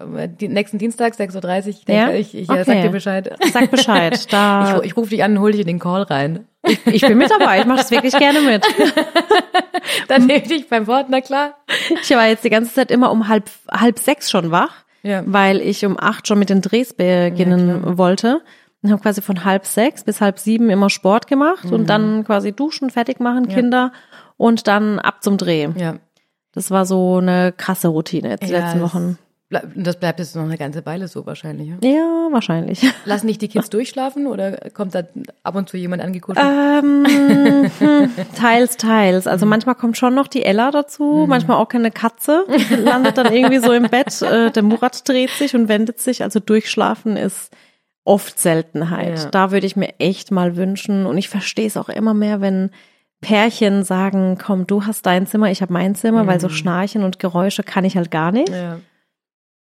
[0.41, 2.05] die nächsten Dienstag, 6.30 Uhr, ich Ja?
[2.07, 2.59] denke, ich, ich Okay.
[2.59, 3.35] äh, sag dir Bescheid.
[3.53, 4.27] Sag Bescheid.
[4.31, 6.47] Da, Ich, ich rufe dich an und hole dich in den Call rein.
[6.85, 7.59] ich bin mit dabei.
[7.59, 8.65] Ich mache das wirklich gerne mit.
[10.07, 11.55] Dann nehme ich dich beim Wort, na klar.
[12.01, 15.23] Ich war jetzt die ganze Zeit immer um halb, halb sechs schon wach, Ja.
[15.25, 18.41] weil ich um acht schon mit den Drehs beginnen wollte.
[18.81, 21.73] Und habe quasi von halb sechs bis halb sieben immer Sport gemacht Mhm.
[21.73, 23.91] und dann quasi duschen, fertig machen, Kinder
[24.37, 25.67] und dann ab zum Dreh.
[25.75, 25.95] Ja.
[26.53, 29.17] Das war so eine krasse Routine jetzt die Ja, letzten Wochen.
[29.49, 31.67] Bleib- Das bleibt jetzt noch eine ganze Weile so wahrscheinlich.
[31.69, 31.75] Ja?
[31.81, 32.81] Ja, wahrscheinlich.
[33.05, 35.03] Lassen dich die Kids durchschlafen oder kommt da
[35.43, 36.45] ab und zu jemand angekuschelt?
[36.45, 37.05] Ähm,
[37.79, 39.27] hm, teils, teils.
[39.27, 42.45] Also manchmal kommt schon noch die Ella dazu, manchmal auch keine Katze,
[42.83, 44.21] landet dann irgendwie so im Bett.
[44.29, 46.23] Äh, der Murat dreht sich und wendet sich.
[46.23, 47.51] Also durchschlafen ist
[48.03, 49.17] oft Seltenheit.
[49.19, 49.29] Ja.
[49.29, 51.05] Da würde ich mir echt mal wünschen.
[51.05, 52.69] Und ich verstehe es auch immer mehr, wenn
[53.21, 57.19] Pärchen sagen, komm, du hast dein Zimmer, ich habe mein Zimmer, weil so Schnarchen und
[57.19, 58.49] Geräusche kann ich halt gar nicht.
[58.49, 58.79] ja.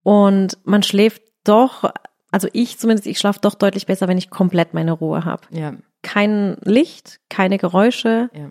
[0.04, 1.90] Und man schläft doch,
[2.30, 5.74] also ich zumindest, ich schlafe doch deutlich besser, wenn ich komplett meine Ruhe habe Ja.
[6.02, 8.30] kein Licht, keine Geräusche.
[8.32, 8.50] Ja.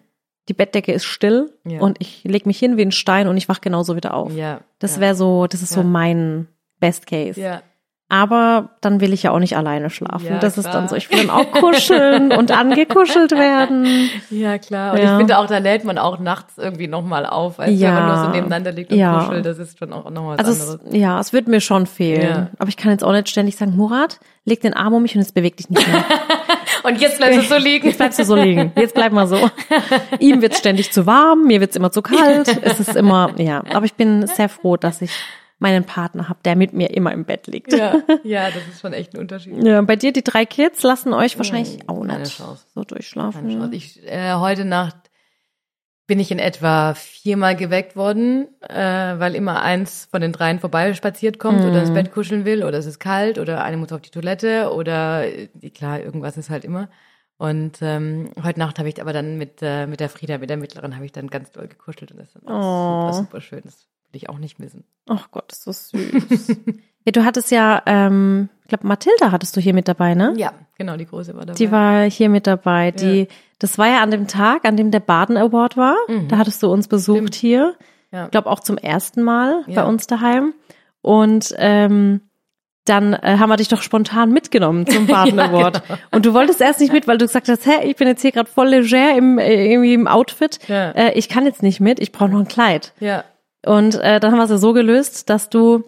[0.50, 1.80] Die Bettdecke ist still Ja.
[1.80, 4.34] und ich leg mich hin wie ein Stein und ich wach genauso wieder auf.
[4.36, 4.60] Ja.
[4.80, 6.50] Das wäre so, das ist so mein
[6.82, 7.40] Best Case.
[7.40, 7.62] Ja.
[8.10, 10.28] Aber dann will ich ja auch nicht alleine schlafen.
[10.28, 10.76] Ja, das ist klar.
[10.76, 13.88] dann so, ich will dann auch kuscheln und angekuschelt werden.
[14.30, 14.94] Ja, klar.
[14.94, 15.06] Und Ja.
[15.14, 17.88] ich finde auch, da lädt man auch nachts irgendwie nochmal auf, als Ja.
[17.88, 19.20] wenn man nur so nebeneinander liegt und Ja.
[19.24, 19.46] kuschelt.
[19.46, 20.96] Das ist schon auch nochmal was Also es, anderes.
[21.02, 22.50] ja, es wird mir schon fehlen.
[22.60, 25.22] Aber ich kann jetzt auch nicht ständig sagen, Murat, leg den Arm um mich und
[25.22, 26.04] jetzt beweg dich nicht mehr.
[26.84, 27.88] Und jetzt bleibst du so liegen.
[27.88, 28.74] Jetzt bleibst du so liegen.
[28.76, 29.38] Jetzt bleib mal so.
[30.20, 32.60] Ihm wird's ständig zu warm, mir wird's immer zu kalt.
[32.62, 33.64] Es ist immer, ja.
[33.74, 35.12] Aber ich bin sehr froh, dass ich
[35.64, 37.74] meinen Partner habe, der mit mir immer im Bett liegt.
[37.74, 39.64] Ja, ja, das ist schon echt ein Unterschied.
[39.64, 42.66] Ja, bei dir, die drei Kids lassen euch wahrscheinlich auch keine nicht Chance.
[42.76, 43.48] so durchschlafen.
[43.48, 43.76] Keine Chance.
[43.76, 44.96] Ich, äh, heute Nacht
[46.06, 48.76] bin ich in etwa viermal geweckt worden, äh,
[49.20, 52.86] weil immer eins von den dreien vorbeispaziert kommt oder ins Bett kuscheln will oder es
[52.86, 56.90] ist kalt oder eine muss auf die Toilette oder äh, klar, irgendwas ist halt immer.
[57.38, 60.58] Und ähm, heute Nacht habe ich aber dann mit, äh, mit der Frieda, mit der
[60.58, 63.12] Mittleren, habe ich dann ganz doll gekuschelt und das ist dann auch Oh.
[63.14, 63.62] super, super schön.
[63.64, 64.84] Das will ich auch nicht missen.
[65.10, 66.48] Ach Gott, ist so süß.
[67.06, 70.34] ja, du hattest ja, ähm, ich glaube, Mathilda hattest du hier mit dabei, ne?
[70.38, 71.58] Ja, genau, die Große war dabei.
[71.58, 72.92] Die war hier mit dabei.
[72.92, 73.26] Die, Ja.
[73.60, 75.96] das war ja an dem Tag, an dem der Baden Award war.
[76.30, 77.28] Da hattest du uns besucht Mhm.
[77.28, 77.36] Stimmt.
[77.36, 77.76] hier.
[78.12, 78.26] Ja.
[78.26, 79.82] Ich glaube auch zum ersten Mal Ja.
[79.82, 80.54] bei uns daheim.
[81.02, 82.22] Und ähm,
[82.86, 85.88] dann äh, haben wir dich doch spontan mitgenommen zum Baden Ja, Award.
[85.88, 86.00] genau.
[86.12, 88.32] Und du wolltest erst nicht mit, weil du gesagt hast, hä, ich bin jetzt hier
[88.32, 90.60] gerade voll leger im, äh, irgendwie im Outfit.
[90.68, 90.92] Ja.
[90.92, 92.94] Äh, ich kann jetzt nicht mit, ich brauche noch ein Kleid.
[93.00, 93.24] Ja,
[93.66, 95.84] Und äh, dann haben wir es ja so gelöst, dass du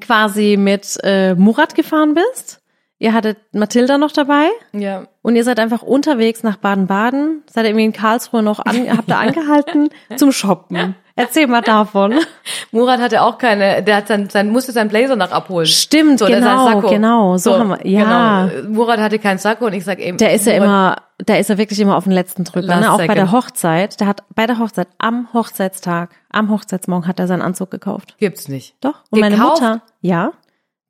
[0.00, 2.60] quasi mit äh, Murat gefahren bist.
[2.98, 7.86] Ihr hattet Mathilda noch dabei ja, und ihr seid einfach unterwegs nach Baden-Baden, seid irgendwie
[7.86, 10.94] in Karlsruhe noch an, habt da angehalten zum Shoppen.
[11.14, 12.14] Erzähl mal davon.
[12.72, 15.66] Murat hatte auch keine, der hat sein, sein musste seinen Blazer noch abholen.
[15.66, 17.36] Stimmt, So, genau, genau.
[17.36, 18.46] So, haben wir, ja.
[18.46, 18.68] Genau.
[18.70, 20.16] Murat hatte keinen Sakko und ich sag eben.
[20.18, 22.92] Der ist ja immer, der ist ja wirklich immer auf den letzten Drücker, ne?
[22.92, 24.00] Auch bei der Hochzeit.
[24.00, 28.16] Der hat bei der Hochzeit, am Hochzeitstag, am Hochzeitsmorgen hat er seinen Anzug gekauft.
[28.18, 28.74] Gibt's nicht.
[28.80, 29.02] Doch.
[29.10, 29.60] Und meine Gekauft?
[29.60, 30.32] Mutter, ja,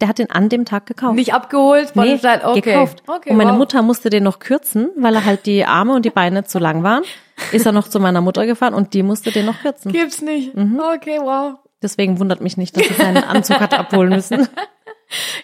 [0.02, 1.14] der hat den an dem Tag gekauft.
[1.14, 2.42] Nicht abgeholt von nee, dem Stall.
[2.44, 2.60] Okay.
[2.60, 3.04] gekauft.
[3.06, 3.58] Okay, und meine wow.
[3.58, 6.82] Mutter musste den noch kürzen, weil er halt die Arme und die Beine zu lang
[6.82, 7.04] waren.
[7.52, 9.92] Ist er noch zu meiner Mutter gefahren und die musste den noch kürzen.
[9.92, 10.56] Gibt's nicht.
[10.56, 10.80] Mhm.
[10.96, 11.54] Okay, wow.
[11.80, 14.48] Deswegen wundert mich nicht, dass sie seinen Anzug hat abholen müssen.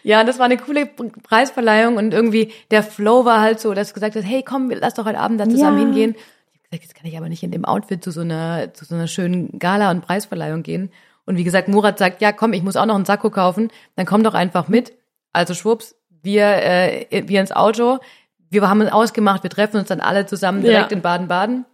[0.03, 3.95] Ja, das war eine coole Preisverleihung und irgendwie der Flow war halt so, dass du
[3.95, 5.85] gesagt hast, hey, komm, lass doch heute Abend da zusammen Ja.
[5.85, 6.15] hingehen.
[6.15, 8.87] Ich hab gesagt, jetzt kann ich aber nicht in dem Outfit zu so einer, zu
[8.87, 10.91] so einer schönen Gala und Preisverleihung gehen.
[11.29, 14.07] Und wie gesagt, Murat sagt, ja, komm, ich muss auch noch einen Sakko kaufen, dann
[14.07, 14.95] komm doch einfach mit.
[15.35, 17.99] Also schwupps, wir, äh, wir ins Auto.
[18.49, 20.97] Wir haben uns ausgemacht, wir treffen uns dann alle zusammen direkt Ja.
[20.97, 21.67] in Baden-Baden.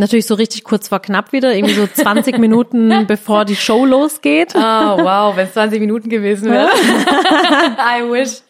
[0.00, 4.54] Natürlich so richtig kurz vor knapp wieder, irgendwie so 20 Minuten bevor die Show losgeht.
[4.54, 6.68] Oh, wow, wenn es 20 Minuten gewesen wäre.
[6.72, 8.42] I wish.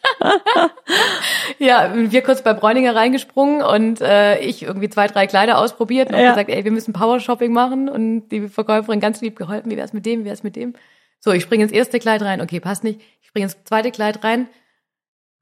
[1.59, 6.19] ja, wir kurz bei Bräuninger reingesprungen und äh, ich irgendwie zwei, drei Kleider ausprobiert und
[6.19, 6.31] Ja.
[6.31, 10.05] gesagt, ey, wir müssen Power-Shopping machen und die Verkäuferin ganz lieb geholfen, wie wär's mit
[10.07, 10.75] dem, wie wär's mit dem.
[11.19, 13.01] So, ich springe ins erste Kleid rein, okay, passt nicht.
[13.23, 14.49] Ich springe ins zweite Kleid rein,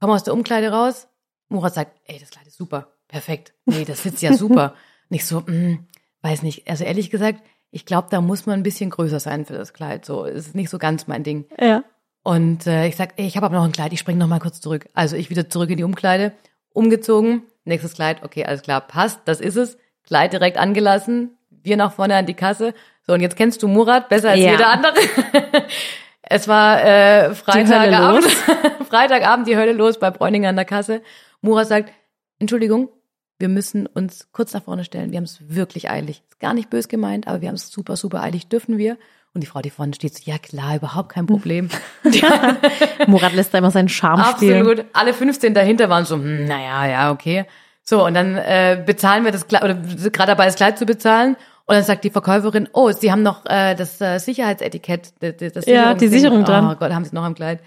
[0.01, 1.09] komme aus der Umkleide raus.
[1.49, 3.53] Murat sagt, ey, das Kleid ist super, perfekt.
[3.65, 4.75] Nee, das sitzt ja super.
[5.09, 5.87] Nicht so, mm,
[6.27, 6.69] weiß nicht.
[6.69, 10.05] Also ehrlich gesagt, ich glaube, da muss man ein bisschen größer sein für das Kleid.
[10.05, 11.47] So, es ist nicht so ganz mein Ding.
[11.61, 11.83] Ja.
[12.23, 14.41] Und äh, ich sag, ey, ich habe aber noch ein Kleid, ich springe noch mal
[14.41, 14.89] kurz zurück.
[14.95, 16.33] Also ich wieder zurück in die Umkleide,
[16.73, 19.79] umgezogen, nächstes Kleid, okay, alles klar, passt, das ist es.
[20.05, 22.75] Kleid direkt angelassen, wir nach vorne an die Kasse.
[23.07, 24.53] So, und jetzt kennst du Murat besser als Ja.
[24.53, 24.95] jeder andere.
[26.23, 28.25] es war äh, Freitagabend,
[28.89, 31.03] Freitagabend die Hölle los bei Bräuninger an der Kasse.
[31.41, 31.93] Murat sagt,
[32.39, 32.89] Entschuldigung,
[33.39, 35.11] wir müssen uns kurz nach vorne stellen.
[35.11, 36.23] Wir haben es wirklich eilig.
[36.29, 38.49] Ist gar nicht bös gemeint, aber wir haben es super, super eilig.
[38.49, 38.97] Dürfen wir?
[39.35, 41.69] Und die Frau, die vorne steht, so, ja klar, überhaupt kein Problem.
[43.07, 44.61] Murat lässt da immer seinen Charme spielen.
[44.67, 44.87] Absolut.
[44.95, 47.45] Alle 15 dahinter waren so, hm, naja, ja, okay.
[47.83, 50.87] So, und dann äh, bezahlen wir das Kleid, oder sind gerade dabei, das Kleid zu
[50.87, 51.37] bezahlen.
[51.67, 55.15] Und dann sagt die Verkäuferin, oh, Sie haben noch äh, das äh, Sicherheitsetikett.
[55.21, 56.09] Das, das Ja, die.
[56.09, 56.65] Sicherung dran.
[56.65, 57.61] Oh Gott, haben Sie es noch am Kleid.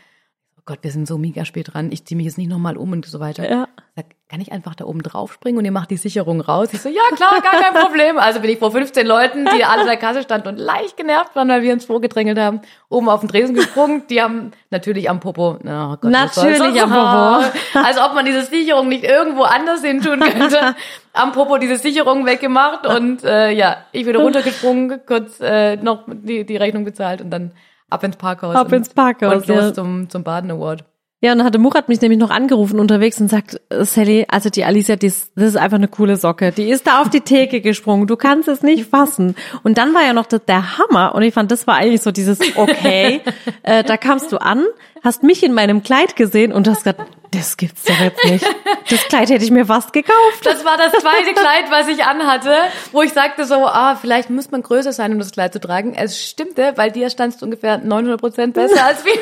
[0.58, 1.92] Oh Gott, wir sind so mega spät dran.
[1.92, 3.50] Ich ziehe mich jetzt nicht nochmal um und so weiter.
[3.50, 3.68] Ja.
[3.96, 6.70] Sag, kann ich einfach da oben drauf springen und ihr macht die Sicherung raus?
[6.72, 8.20] Ich so, ja klar, gar kein Problem.
[8.20, 11.36] Also bin ich vor 15 Leuten, die alle in der Kasse standen und leicht genervt
[11.36, 14.04] waren, weil wir uns vorgedrängelt haben, oben auf den Tresen gesprungen.
[14.08, 16.04] Die haben natürlich am Popo, oh Gott?
[16.04, 17.44] Natürlich am Popo.
[17.84, 20.76] Als ob man diese Sicherung nicht irgendwo anders hin tun könnte.
[21.14, 26.46] Am Popo diese Sicherung weggemacht und äh, ja, ich wieder runtergesprungen, kurz äh, noch die,
[26.46, 27.52] die Rechnung bezahlt und dann
[27.90, 28.56] ab ins Parkhaus.
[28.56, 29.74] Ab und, ins Parkhaus, Und los ja.
[29.74, 30.84] zum, zum Baden Award.
[31.22, 34.64] Ja, und dann hatte Murat mich nämlich noch angerufen unterwegs und sagt, Sally, also die
[34.64, 36.54] Alicia, die ist, das ist einfach eine coole Socke.
[36.54, 38.08] Die ist da auf die Theke gesprungen.
[38.08, 39.36] Du kannst es nicht fassen.
[39.64, 41.14] Und dann war ja noch der, der Hammer.
[41.16, 43.20] Und ich fand, das war eigentlich so dieses, okay,
[43.64, 44.64] äh, da kamst du an,
[45.04, 47.02] hast mich in meinem Kleid gesehen und hast gesagt,
[47.32, 48.46] das gibt's doch jetzt nicht.
[48.90, 50.44] Das Kleid hätte ich mir fast gekauft.
[50.46, 52.54] Das war das zweite Kleid, was ich anhatte,
[52.92, 55.94] wo ich sagte so, ah, vielleicht muss man größer sein, um das Kleid zu tragen.
[55.96, 59.14] Es stimmte, weil dir standst du ungefähr 900 Prozent besser als wir.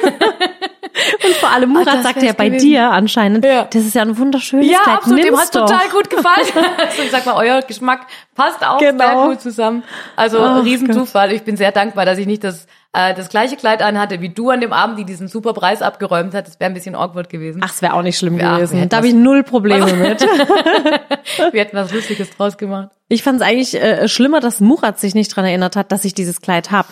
[1.25, 2.65] Und vor allem Murat Ah, sagte ja bei gewesen.
[2.67, 3.65] dir anscheinend, Ja.
[3.65, 4.97] das ist ja ein wunderschönes ja, Kleid.
[4.97, 5.65] absolut, dem hat doch.
[5.67, 6.47] total gut gefallen.
[6.77, 9.05] Also ich sag mal, euer Geschmack passt auch Genau.
[9.05, 9.83] sehr gut zusammen.
[10.15, 11.31] Also Ach Riesenzufall.
[11.33, 14.49] Ich bin sehr dankbar, dass ich nicht das, äh, das gleiche Kleid anhatte wie du
[14.49, 16.47] an dem Abend, die diesen super Preis abgeräumt hat.
[16.47, 17.61] Das wäre ein bisschen awkward gewesen.
[17.63, 18.89] Ach, es wäre auch nicht schlimm Ja, gewesen.
[18.89, 20.21] Da habe ich null Probleme mit.
[21.51, 22.89] Wir hätten was Lustiges draus gemacht.
[23.09, 26.13] Ich fand es eigentlich äh, schlimmer, dass Murat sich nicht dran erinnert hat, dass ich
[26.13, 26.87] dieses Kleid hab.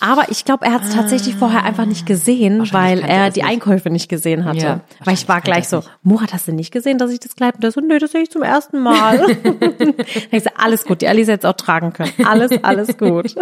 [0.00, 3.50] Aber ich glaube, er hat es tatsächlich vorher einfach nicht gesehen, weil er die nicht.
[3.50, 4.58] Einkäufe nicht gesehen hatte.
[4.58, 7.56] Ja, weil ich war gleich so, Murat, hast du nicht gesehen, dass ich das Kleid?
[7.56, 9.26] Und der so, nö, das sehe ich zum ersten Mal.
[10.30, 12.12] ich so, alles gut, die Alice hätte es auch tragen können.
[12.24, 13.34] Alles, alles gut.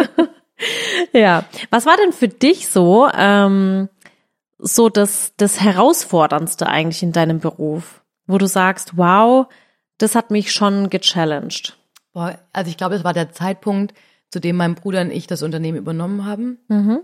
[1.13, 1.45] ja.
[1.69, 3.89] Was war denn für dich so, ähm,
[4.57, 8.01] so das, das Herausforderndste eigentlich in deinem Beruf?
[8.25, 9.47] Wo du sagst, wow,
[9.97, 11.77] das hat mich schon gechallenged.
[12.13, 13.93] Boah, also ich glaube, es war der Zeitpunkt,
[14.29, 16.59] zu dem mein Bruder und ich das Unternehmen übernommen haben.
[16.67, 16.99] Mhm.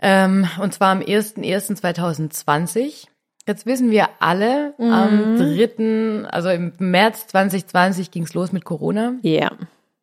[0.00, 3.06] Ähm, und zwar am 01.01.2020.
[3.46, 9.14] Jetzt wissen wir alle, am 3., also im März 2020 ging es los mit Corona.
[9.22, 9.50] Ja.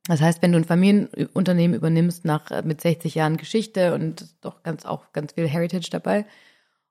[0.10, 4.64] Das heißt, wenn du ein Familienunternehmen übernimmst nach äh, mit 60 Jahren Geschichte und doch
[4.64, 6.26] ganz auch ganz viel Heritage dabei.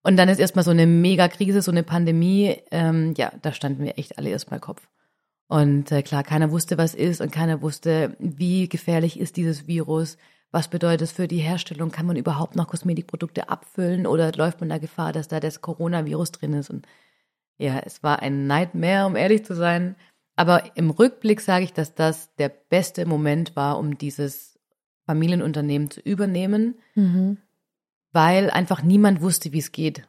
[0.02, 2.56] Und dann ist erstmal so eine Megakrise, so eine Pandemie.
[2.70, 4.88] Ähm, ja, da standen wir echt alle erstmal Kopf.
[5.48, 10.16] Und äh, klar, keiner wusste, was ist und keiner wusste, wie gefährlich ist dieses Virus.
[10.52, 11.90] Was bedeutet es für die Herstellung?
[11.90, 16.30] Kann man überhaupt noch Kosmetikprodukte abfüllen oder läuft man da Gefahr, dass da das Coronavirus
[16.32, 16.70] drin ist?
[16.70, 16.86] Und
[17.56, 19.96] ja, es war ein Nightmare, um ehrlich zu sein.
[20.38, 24.56] Aber im Rückblick sage ich, dass das der beste Moment war, um dieses
[25.04, 27.38] Familienunternehmen zu übernehmen, mhm.
[28.12, 30.06] weil einfach niemand wusste, wie es geht.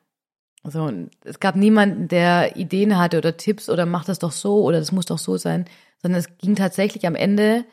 [0.61, 0.91] Also
[1.23, 4.91] es gab niemanden, der Ideen hatte oder Tipps oder macht das doch so oder das
[4.91, 5.65] muss doch so sein,
[5.99, 7.65] sondern es ging tatsächlich am Ende,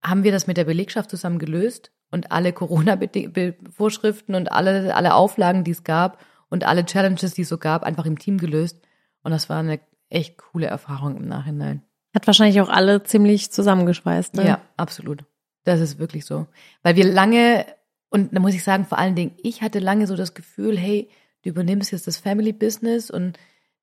[0.00, 5.64] haben wir das mit der Belegschaft zusammen gelöst und alle Corona-Vorschriften und alle, alle Auflagen,
[5.64, 8.80] die es gab und alle Challenges, die es so gab, einfach im Team gelöst.
[9.24, 11.82] Und das war eine echt coole Erfahrung im Nachhinein.
[12.14, 14.46] Hat wahrscheinlich auch alle ziemlich zusammengeschweißt, ne?
[14.46, 15.24] Ja, absolut.
[15.64, 16.46] Das ist wirklich so.
[16.82, 17.66] Weil wir lange,
[18.10, 21.08] und da muss ich sagen, vor allen Dingen, ich hatte lange so das Gefühl, hey,
[21.42, 23.38] du übernimmst jetzt das Family Business und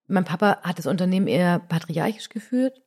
[0.07, 2.81] mein Papa hat das Unternehmen eher patriarchisch geführt.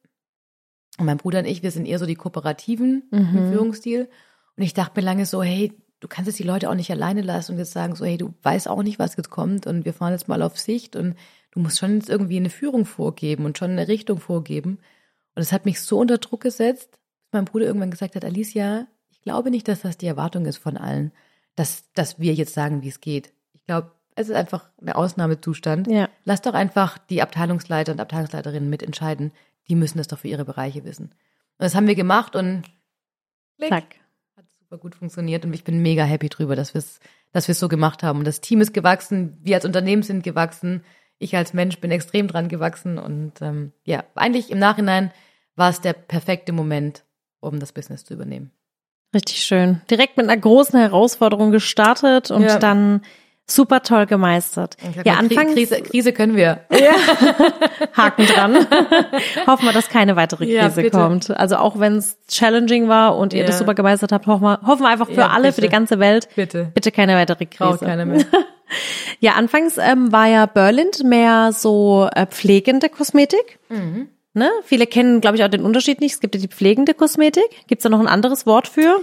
[0.98, 3.18] Und mein Bruder und ich, wir sind eher so die Kooperativen mhm.
[3.36, 4.08] im Führungsstil.
[4.56, 7.22] Und ich dachte mir lange so, hey, du kannst jetzt die Leute auch nicht alleine
[7.22, 9.94] lassen und jetzt sagen so, hey, du weißt auch nicht, was jetzt kommt und wir
[9.94, 11.14] fahren jetzt mal auf Sicht und
[11.50, 14.78] du musst schon jetzt irgendwie eine Führung vorgeben und schon eine Richtung vorgeben.
[15.34, 18.86] Und es hat mich so unter Druck gesetzt, dass mein Bruder irgendwann gesagt hat, Alicia,
[19.10, 21.12] ich glaube nicht, dass das die Erwartung ist von allen,
[21.56, 23.32] dass, dass wir jetzt sagen, wie es geht.
[23.52, 25.86] Ich glaube, es ist einfach ein Ausnahmezustand.
[25.88, 26.08] Ja.
[26.24, 29.32] Lass doch einfach die Abteilungsleiter und Abteilungsleiterinnen mitentscheiden.
[29.68, 31.06] Die müssen das doch für ihre Bereiche wissen.
[31.06, 32.62] Und das haben wir gemacht und
[33.56, 33.84] klick, Zack.
[34.36, 37.00] hat super gut funktioniert und ich bin mega happy drüber, dass wir es
[37.32, 38.18] dass wir es so gemacht haben.
[38.18, 40.82] Und das Team ist gewachsen, wir als Unternehmen sind gewachsen,
[41.20, 45.12] ich als Mensch bin extrem dran gewachsen und ähm, ja, eigentlich im Nachhinein
[45.54, 47.04] war es der perfekte Moment,
[47.40, 48.50] um das Business zu übernehmen.
[49.14, 49.82] Richtig schön.
[49.90, 52.58] Direkt mit einer großen Herausforderung gestartet und ja.
[52.58, 53.02] dann
[53.50, 54.76] super toll gemeistert.
[55.04, 56.60] Ja, anfangs Krise, Krise können wir.
[56.70, 56.94] Ja.
[57.96, 58.66] Haken dran.
[59.46, 61.30] hoffen wir, dass keine weitere Krise ja, kommt.
[61.30, 63.46] Also auch wenn es challenging war und ihr ja.
[63.46, 65.54] das super gemeistert habt, hoffen wir, hoffen wir einfach für alle, bitte.
[65.54, 66.28] für die ganze Welt.
[66.34, 66.70] Bitte.
[66.74, 67.70] Bitte keine weitere Krise.
[67.70, 68.24] Braucht keine mehr.
[69.20, 73.58] ja, anfangs ähm, war ja Berlind mehr so äh, pflegende Kosmetik.
[73.68, 74.08] Mhm.
[74.32, 74.50] Ne?
[74.64, 76.14] Viele kennen, glaube ich, auch den Unterschied nicht.
[76.14, 77.48] Es gibt ja die pflegende Kosmetik.
[77.66, 79.00] Gibt es da noch ein anderes Wort für?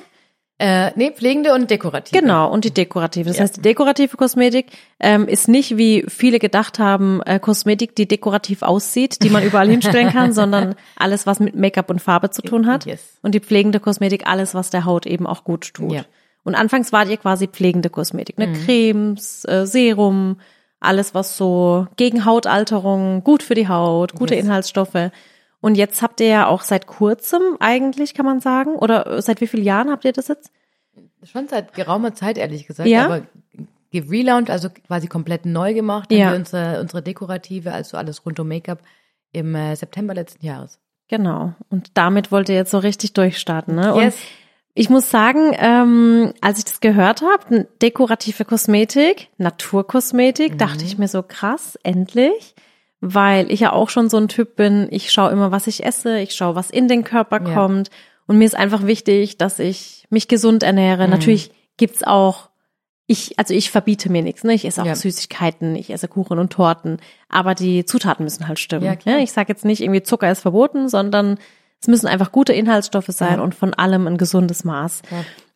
[0.60, 2.20] Äh, nee, pflegende und dekorative.
[2.20, 3.30] Genau, und die dekorative.
[3.30, 3.44] Das ja.
[3.44, 8.64] heißt, die dekorative Kosmetik ähm, ist nicht, wie viele gedacht haben, äh, Kosmetik, die dekorativ
[8.64, 12.66] aussieht, die man überall hinstellen kann, sondern alles, was mit Make-up und Farbe zu tun
[12.66, 12.88] hat.
[12.88, 13.20] Yes.
[13.22, 15.92] Und die pflegende Kosmetik, alles, was der Haut eben auch gut tut.
[15.92, 16.06] Ja.
[16.44, 18.48] Und anfangs war ihr quasi pflegende Kosmetik, ne?
[18.48, 18.54] Mhm.
[18.66, 20.38] Cremes, äh, Serum,
[20.80, 24.46] alles, was so gegen Hautalterung, gut für die Haut, gute yes.
[24.46, 25.12] Inhaltsstoffe.
[25.60, 29.48] Und jetzt habt ihr ja auch seit kurzem eigentlich, kann man sagen, oder seit wie
[29.48, 30.52] vielen Jahren habt ihr das jetzt?
[31.24, 32.88] Schon seit geraumer Zeit, ehrlich gesagt.
[32.88, 33.06] Ja?
[33.06, 33.22] Aber
[33.94, 36.26] relaunch, also quasi komplett neu gemacht, ja.
[36.26, 38.80] haben wir unsere, unsere Dekorative, also alles rund um Make-up,
[39.32, 40.80] im äh, September letzten Jahres.
[41.08, 41.54] Genau.
[41.70, 43.94] Und damit wollt ihr jetzt so richtig durchstarten, ne?
[43.96, 44.16] Yes.
[44.16, 44.22] Und
[44.74, 50.58] ich muss sagen, ähm, als ich das gehört habe, dekorative Kosmetik, Naturkosmetik, mhm.
[50.60, 52.54] dachte ich mir so krass, endlich
[53.00, 56.20] weil ich ja auch schon so ein Typ bin, ich schaue immer, was ich esse,
[56.20, 57.54] ich schaue, was in den Körper ja.
[57.54, 57.90] kommt.
[58.26, 61.06] Und mir ist einfach wichtig, dass ich mich gesund ernähre.
[61.06, 61.12] Mhm.
[61.12, 62.50] Natürlich gibt's auch,
[63.06, 64.54] ich, also ich verbiete mir nichts, ne?
[64.54, 64.96] Ich esse auch ja.
[64.96, 66.98] Süßigkeiten, ich esse Kuchen und Torten,
[67.30, 68.86] aber die Zutaten müssen halt stimmen.
[68.86, 68.96] Ja.
[69.06, 69.24] Ne?
[69.24, 71.38] Ich sage jetzt nicht, irgendwie Zucker ist verboten, sondern
[71.80, 75.04] es müssen einfach gute Inhaltsstoffe sein und von allem ein gesundes Maß.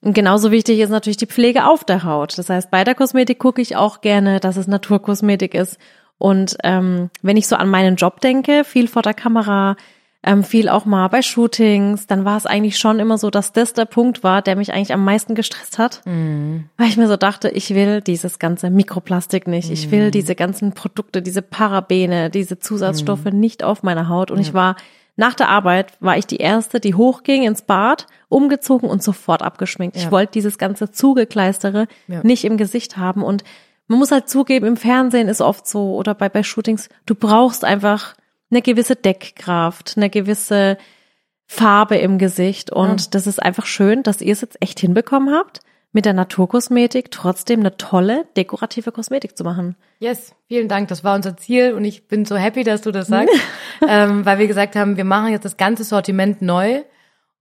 [0.01, 2.37] Und genauso wichtig ist natürlich die Pflege auf der Haut.
[2.37, 5.77] Das heißt, bei der Kosmetik gucke ich auch gerne, dass es Naturkosmetik ist
[6.21, 9.75] und ähm, wenn ich so an meinen Job denke, viel vor der Kamera,
[10.21, 13.73] ähm, viel auch mal bei Shootings, dann war es eigentlich schon immer so, dass das
[13.73, 16.03] der Punkt war, der mich eigentlich am meisten gestresst hat.
[16.05, 16.65] Mm.
[16.77, 19.71] Weil ich mir so dachte, ich will dieses ganze Mikroplastik nicht.
[19.71, 19.73] Mm.
[19.73, 20.11] Ich will mhm.
[20.11, 23.39] diese ganzen Produkte, diese Parabene, diese Zusatzstoffe mm.
[23.39, 24.29] nicht auf meiner Haut.
[24.29, 24.43] Und ja.
[24.43, 24.75] ich war
[25.15, 29.97] nach der Arbeit war ich die erste, die hochging ins Bad, umgezogen und sofort abgeschminkt.
[29.97, 30.03] Ja.
[30.03, 32.19] Ich wollte dieses ganze Zugekleistere ja.
[32.21, 33.43] nicht im Gesicht haben und
[33.91, 37.65] man muss halt zugeben, im Fernsehen ist oft so oder bei, bei Shootings, du brauchst
[37.65, 38.15] einfach
[38.49, 40.77] eine gewisse Deckkraft, eine gewisse
[41.45, 43.07] Farbe im Gesicht und ja.
[43.11, 45.59] das ist einfach schön, dass ihr es jetzt echt hinbekommen habt,
[45.91, 49.75] mit der Naturkosmetik trotzdem eine tolle dekorative Kosmetik zu machen.
[49.99, 50.87] Yes, vielen Dank.
[50.87, 53.35] Das war unser Ziel und ich bin so happy, dass du das sagst,
[53.87, 56.83] ähm, weil wir gesagt haben, wir machen jetzt das ganze Sortiment neu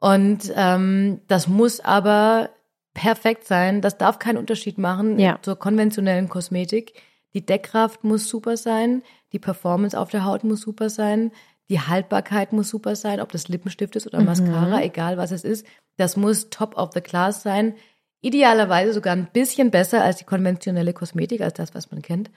[0.00, 2.50] und ähm, das muss aber
[2.94, 3.81] perfekt sein.
[3.81, 5.38] Das darf keinen Unterschied machen ja.
[5.42, 6.94] zur konventionellen Kosmetik.
[7.35, 11.31] Die Deckkraft muss super sein, die Performance auf der Haut muss super sein,
[11.69, 14.27] die Haltbarkeit muss super sein, ob das Lippenstift ist oder mhm.
[14.27, 15.64] Mascara, egal was es ist.
[15.96, 17.75] Das muss top of the class sein.
[18.21, 22.31] Idealerweise sogar ein bisschen besser als die konventionelle Kosmetik, als das, was man kennt.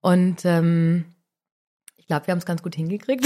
[0.00, 1.04] Und ähm,
[2.10, 3.24] glaube, wir haben es ganz gut hingekriegt.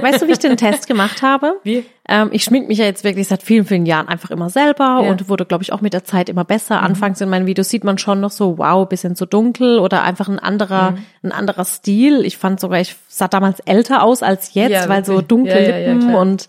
[0.00, 1.58] Weißt du, wie ich den Test gemacht habe?
[1.64, 1.84] Wie?
[2.08, 5.10] Ähm, ich schmink mich ja jetzt wirklich seit vielen, vielen Jahren einfach immer selber ja.
[5.10, 6.78] und wurde, glaube ich, auch mit der Zeit immer besser.
[6.78, 6.84] Mhm.
[6.84, 10.28] Anfangs in meinen Videos sieht man schon noch so, wow, bisschen zu dunkel oder einfach
[10.28, 10.98] ein anderer, mhm.
[11.24, 12.24] ein anderer Stil.
[12.24, 16.14] Ich fand sogar, ich sah damals älter aus als jetzt, ja, weil so dunkle Lippen
[16.14, 16.48] und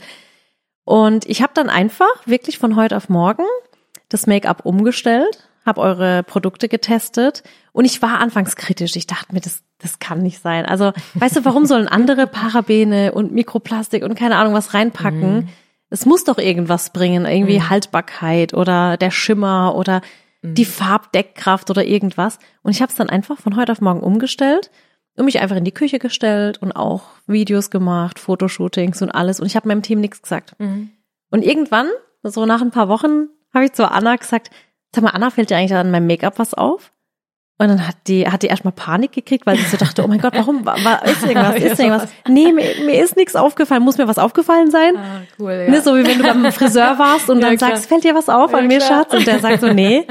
[0.85, 3.45] und ich habe dann einfach wirklich von heute auf morgen
[4.09, 8.95] das Make-up umgestellt, habe eure Produkte getestet und ich war anfangs kritisch.
[8.95, 10.65] Ich dachte mir, das, das kann nicht sein.
[10.65, 15.35] Also, weißt du, warum sollen andere Parabene und Mikroplastik und keine Ahnung was reinpacken?
[15.35, 15.49] Mhm.
[15.89, 17.69] Es muss doch irgendwas bringen, irgendwie mhm.
[17.69, 20.01] Haltbarkeit oder der Schimmer oder
[20.41, 20.55] mhm.
[20.55, 22.39] die Farbdeckkraft oder irgendwas.
[22.61, 24.71] Und ich habe es dann einfach von heute auf morgen umgestellt
[25.15, 29.39] und mich einfach in die Küche gestellt und auch Videos gemacht, Fotoshootings und alles.
[29.39, 30.55] Und ich habe meinem Team nichts gesagt.
[30.59, 30.89] Mhm.
[31.29, 31.87] Und irgendwann,
[32.23, 34.49] so nach ein paar Wochen, habe ich zu Anna gesagt,
[34.93, 36.91] sag mal, Anna, fällt dir eigentlich an meinem Make-up was auf?
[37.59, 40.19] Und dann hat die, hat die erstmal Panik gekriegt, weil sie so dachte, oh mein
[40.19, 42.09] Gott, warum, war, ist irgendwas, ist irgendwas?
[42.27, 43.83] Nee, mir, mir ist nichts aufgefallen.
[43.83, 44.97] Muss mir was aufgefallen sein?
[44.97, 45.71] Ah, cool, ja.
[45.71, 47.69] Ne, so wie wenn du beim Friseur warst und ja, dann klar.
[47.71, 49.03] sagst, fällt dir was auf ja, an mir, klar.
[49.03, 49.13] Schatz?
[49.13, 50.05] Und der sagt so, nee.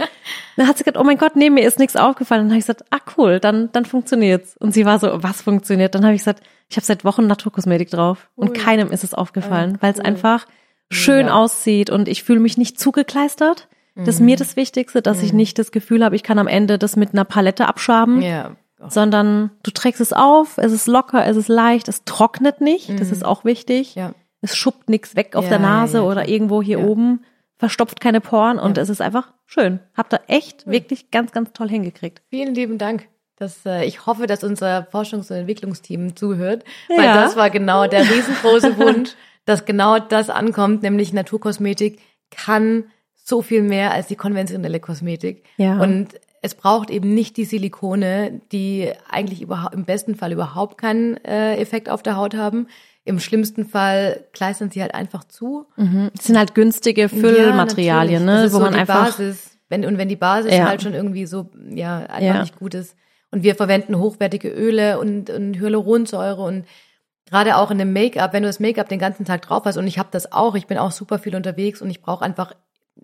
[0.56, 2.42] Dann hat sie gesagt, oh mein Gott, nee, mir ist nichts aufgefallen.
[2.42, 4.56] Und dann habe ich gesagt, ah cool, dann, dann funktioniert's.
[4.58, 5.94] Und sie war so, was funktioniert?
[5.94, 8.54] Dann habe ich gesagt, ich habe seit Wochen Naturkosmetik drauf und cool.
[8.54, 10.06] keinem ist es aufgefallen, ah, weil es cool.
[10.06, 10.46] einfach
[10.90, 13.68] schön aussieht und ich fühle mich nicht zugekleistert.
[13.94, 15.24] Das ist mir das Wichtigste, dass mhm.
[15.24, 18.22] ich nicht das Gefühl habe, ich kann am Ende das mit einer Palette abschaben.
[18.22, 18.56] Ja.
[18.88, 22.96] Sondern du trägst es auf, es ist locker, es ist leicht, es trocknet nicht, mhm.
[22.96, 23.94] das ist auch wichtig.
[23.94, 24.12] Ja.
[24.40, 27.20] Es schuppt nichts weg auf ja, der Nase ja, oder irgendwo hier oben,
[27.58, 29.78] verstopft keine Poren und es ist einfach schön.
[29.96, 32.22] Habt ihr echt wirklich ganz, ganz toll hingekriegt.
[32.28, 33.06] Vielen lieben Dank.
[33.36, 38.02] Das, äh, ich hoffe, dass unser Forschungs- und Entwicklungsteam zuhört, weil das war genau der
[38.02, 39.10] riesengroße Wunsch,
[39.44, 42.84] dass genau das ankommt, nämlich Naturkosmetik kann
[43.22, 45.44] so viel mehr als die konventionelle Kosmetik.
[45.56, 45.80] Ja.
[45.80, 51.16] Und es braucht eben nicht die Silikone, die eigentlich überhaupt, im besten Fall überhaupt keinen
[51.24, 52.66] äh, Effekt auf der Haut haben.
[53.04, 55.66] Im schlimmsten Fall kleistern sie halt einfach zu.
[55.76, 56.10] Mhm.
[56.14, 60.08] Das sind halt günstige Füllmaterialien, ja, ne, wo so man einfach Basis, wenn und wenn
[60.08, 60.66] die Basis ja.
[60.66, 62.40] halt schon irgendwie so ja einfach ja.
[62.40, 62.96] nicht gut ist.
[63.30, 66.66] Und wir verwenden hochwertige Öle und, und Hyaluronsäure und
[67.26, 69.86] gerade auch in dem Make-up, wenn du das Make-up den ganzen Tag drauf hast und
[69.86, 72.52] ich habe das auch, ich bin auch super viel unterwegs und ich brauche einfach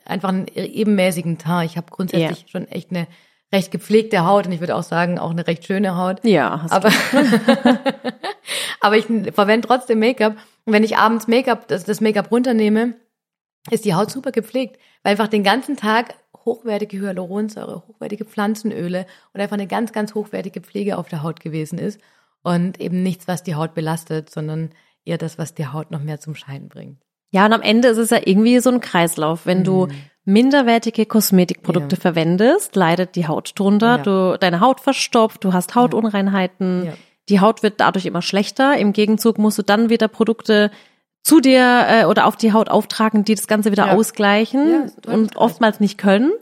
[0.05, 1.71] einfach einen ebenmäßigen Teint.
[1.71, 2.49] Ich habe grundsätzlich ja.
[2.49, 3.07] schon echt eine
[3.53, 6.25] recht gepflegte Haut und ich würde auch sagen, auch eine recht schöne Haut.
[6.25, 6.91] Ja, hast aber,
[8.81, 10.37] aber ich verwende trotzdem Make-up.
[10.65, 12.95] Und wenn ich abends Make-up, das, das Make-up runternehme,
[13.71, 19.41] ist die Haut super gepflegt, weil einfach den ganzen Tag hochwertige Hyaluronsäure, hochwertige Pflanzenöle und
[19.41, 22.01] einfach eine ganz, ganz hochwertige Pflege auf der Haut gewesen ist
[22.43, 24.71] und eben nichts, was die Haut belastet, sondern
[25.05, 27.03] eher das, was die Haut noch mehr zum Schein bringt.
[27.31, 29.47] Ja, und am Ende ist es ja irgendwie so ein Kreislauf.
[29.47, 29.65] Wenn mhm.
[29.65, 29.89] du
[30.25, 32.01] minderwertige Kosmetikprodukte ja.
[32.01, 33.97] verwendest, leidet die Haut drunter.
[33.97, 33.99] Ja.
[33.99, 36.87] Du, deine Haut verstopft, du hast Hautunreinheiten.
[36.87, 36.93] Ja.
[37.29, 38.77] Die Haut wird dadurch immer schlechter.
[38.77, 40.71] Im Gegenzug musst du dann wieder Produkte
[41.23, 45.81] zu dir äh, oder auf die Haut auftragen, die das Ganze wieder ausgleichen und oftmals
[45.81, 46.33] nicht können.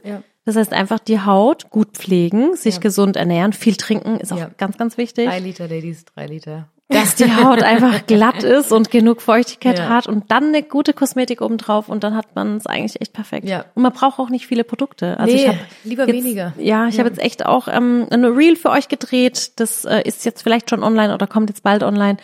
[0.45, 4.78] Das heißt einfach die Haut gut pflegen, sich gesund ernähren, viel trinken ist auch ganz,
[4.78, 5.26] ganz wichtig.
[5.26, 9.89] Drei Liter, Ladies, drei Liter dass die Haut einfach glatt ist und genug Feuchtigkeit ja.
[9.89, 13.49] hat und dann eine gute Kosmetik obendrauf und dann hat man es eigentlich echt perfekt.
[13.49, 13.64] Ja.
[13.74, 15.18] Und man braucht auch nicht viele Produkte.
[15.18, 16.53] Also nee, ich hab lieber jetzt, weniger.
[16.59, 17.01] Ja, ich ja.
[17.01, 19.59] habe jetzt echt auch ähm, eine Reel für euch gedreht.
[19.59, 22.18] Das äh, ist jetzt vielleicht schon online oder kommt jetzt bald online.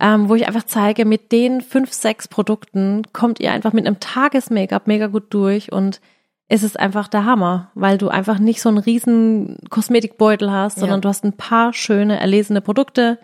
[0.00, 4.00] Ähm, wo ich einfach zeige, mit den fünf, sechs Produkten kommt ihr einfach mit einem
[4.00, 6.00] Tages-Make-up mega gut durch und
[6.48, 10.98] es ist einfach der Hammer, weil du einfach nicht so einen riesen Kosmetikbeutel hast, sondern
[10.98, 11.00] ja.
[11.02, 13.18] du hast ein paar schöne, erlesene Produkte,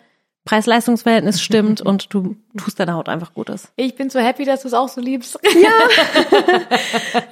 [0.50, 3.72] Preis-Leistungs-Verhältnis stimmt und du tust deiner Haut einfach Gutes.
[3.76, 5.38] Ich bin so happy, dass du es auch so liebst.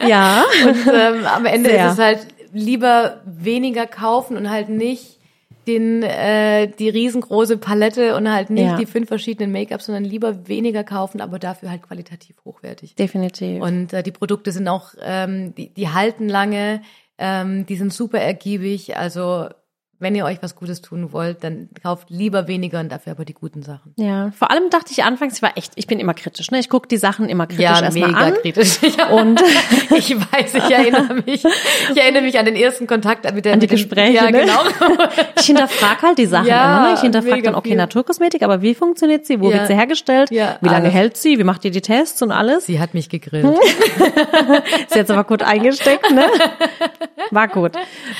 [0.00, 0.06] Ja.
[0.08, 0.44] ja.
[0.64, 1.86] Und ähm, am Ende Sehr.
[1.86, 5.18] ist es halt lieber weniger kaufen und halt nicht
[5.66, 8.76] den äh, die riesengroße Palette und halt nicht ja.
[8.76, 12.94] die fünf verschiedenen Make-ups, sondern lieber weniger kaufen, aber dafür halt qualitativ hochwertig.
[12.94, 13.60] Definitiv.
[13.60, 16.82] Und äh, die Produkte sind auch, ähm, die, die halten lange,
[17.18, 18.96] ähm, die sind super ergiebig.
[18.96, 19.48] Also
[20.01, 23.34] wenn ihr euch was Gutes tun wollt, dann kauft lieber weniger und dafür aber die
[23.34, 23.94] guten Sachen.
[23.96, 26.61] Ja, vor allem dachte ich anfangs, ich war echt, ich bin immer kritisch, ne?
[26.61, 28.34] Ich gucke die Sachen immer kritisch ja, erstmal mega an.
[28.34, 28.78] kritisch.
[28.99, 29.09] Ja.
[29.09, 29.40] Und
[29.90, 33.61] ich weiß, ich erinnere mich, ich erinnere mich an den ersten Kontakt mit der an
[33.61, 34.14] die Gespräche.
[34.14, 34.40] Ja, ne?
[34.40, 34.62] genau.
[35.38, 36.88] ich hinterfrage halt die Sachen ja, immer.
[36.88, 36.94] Ne?
[36.94, 37.76] Ich hinterfrage dann, okay, viel.
[37.76, 39.40] Naturkosmetik, aber wie funktioniert sie?
[39.40, 39.59] Wo ja.
[39.59, 40.30] wird sie hergestellt?
[40.30, 40.94] Ja, wie lange alles.
[40.94, 41.38] hält sie?
[41.38, 42.66] Wie macht ihr die Tests und alles?
[42.66, 43.46] Sie hat mich gegrillt.
[44.88, 46.26] sie hat aber gut eingesteckt, ne?
[47.30, 47.72] War gut.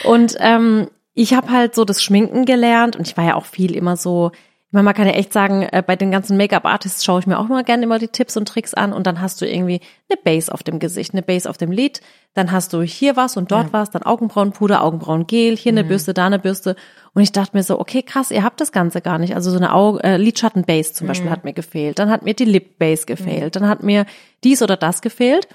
[0.05, 0.89] Und ähm,
[1.19, 4.31] ich habe halt so das Schminken gelernt und ich war ja auch viel immer so,
[4.33, 7.41] ich meine, man kann ja echt sagen, äh, bei den ganzen Make-up-Artists schaue ich mir
[7.41, 10.21] auch immer gerne immer die Tipps und Tricks an und dann hast du irgendwie eine
[10.23, 12.03] Base auf dem Gesicht, eine Base auf dem Lid,
[12.35, 13.73] dann hast du hier was und dort ja.
[13.73, 15.89] was, dann Augenbrauenpuder, Augenbrauengel, hier eine mhm.
[15.89, 16.77] Bürste, da eine Bürste
[17.15, 19.35] und ich dachte mir so, okay, krass, ihr habt das Ganze gar nicht.
[19.35, 21.09] Also so eine Augen, äh, Lidschatten-Base zum mhm.
[21.09, 23.59] Beispiel hat mir gefehlt, dann hat mir die Lip-Base gefehlt, mhm.
[23.59, 24.07] dann hat mir
[24.45, 25.49] dies oder das gefehlt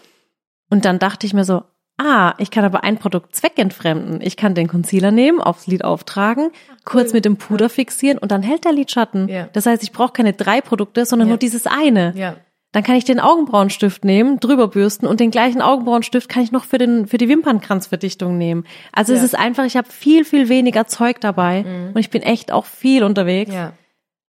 [0.69, 1.63] und dann dachte ich mir so,
[1.97, 4.21] ah, ich kann aber ein Produkt zweckentfremden.
[4.21, 7.13] Ich kann den Concealer nehmen, aufs Lid auftragen, Ach, kurz cool.
[7.15, 9.27] mit dem Puder fixieren und dann hält der Lidschatten.
[9.29, 9.49] Ja.
[9.53, 11.33] Das heißt, ich brauche keine drei Produkte, sondern ja.
[11.33, 12.13] nur dieses eine.
[12.15, 12.35] Ja.
[12.71, 16.65] dann kann ich den Augenbrauenstift nehmen, drüber bürsten und den gleichen Augenbrauenstift kann ich noch
[16.65, 18.65] für den für die Wimpernkranzverdichtung nehmen.
[18.91, 21.63] Also es ist einfach, ich habe viel viel weniger Zeug dabei
[21.93, 23.53] und ich bin echt auch viel unterwegs.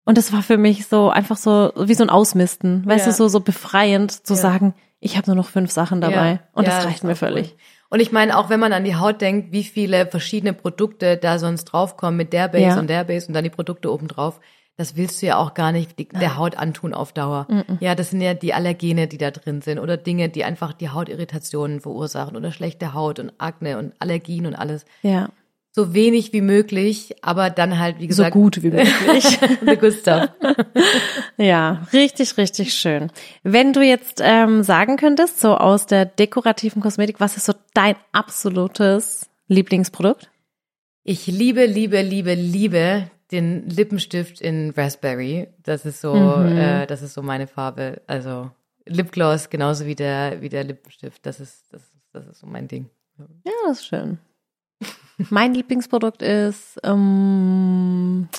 [0.05, 3.27] Und das war für mich so einfach so wie so ein Ausmisten, weißt du, so
[3.27, 6.39] so befreiend zu sagen, ich habe nur noch fünf Sachen dabei Ja.
[6.53, 7.51] und Ja, das reicht ist mir völlig.
[7.53, 7.57] cool.
[7.91, 11.39] Und ich meine, auch wenn man an die Haut denkt, wie viele verschiedene Produkte da
[11.39, 12.79] sonst draufkommen mit der Base Ja.
[12.79, 14.39] und der Base und dann die Produkte oben drauf,
[14.77, 17.47] das willst du ja auch gar nicht die, der Haut antun auf Dauer.
[17.81, 20.89] Ja, das sind ja die Allergene, die da drin sind oder Dinge, die einfach die
[20.89, 24.85] Hautirritationen verursachen oder schlechte Haut und Akne und Allergien und alles.
[25.01, 25.29] Ja,
[25.71, 29.25] So wenig wie möglich, aber dann halt, wie so gesagt, gut wie möglich.
[29.99, 30.29] stuff.
[31.37, 33.11] Ja, richtig, richtig schön.
[33.43, 37.95] Wenn du jetzt ähm, sagen könntest, so aus der dekorativen Kosmetik, was ist so dein
[38.11, 40.29] absolutes Lieblingsprodukt?
[41.03, 45.47] Ich liebe, liebe, liebe, liebe den Lippenstift in Raspberry.
[45.63, 48.01] Das ist so, äh, das ist so meine Farbe.
[48.07, 48.51] Also
[48.85, 51.25] Lipgloss genauso wie der, wie der Lippenstift.
[51.25, 52.89] Das ist, das ist, das ist so mein Ding.
[53.45, 54.19] Ja, das ist schön.
[55.29, 58.29] Mein Lieblingsprodukt ist, ähm,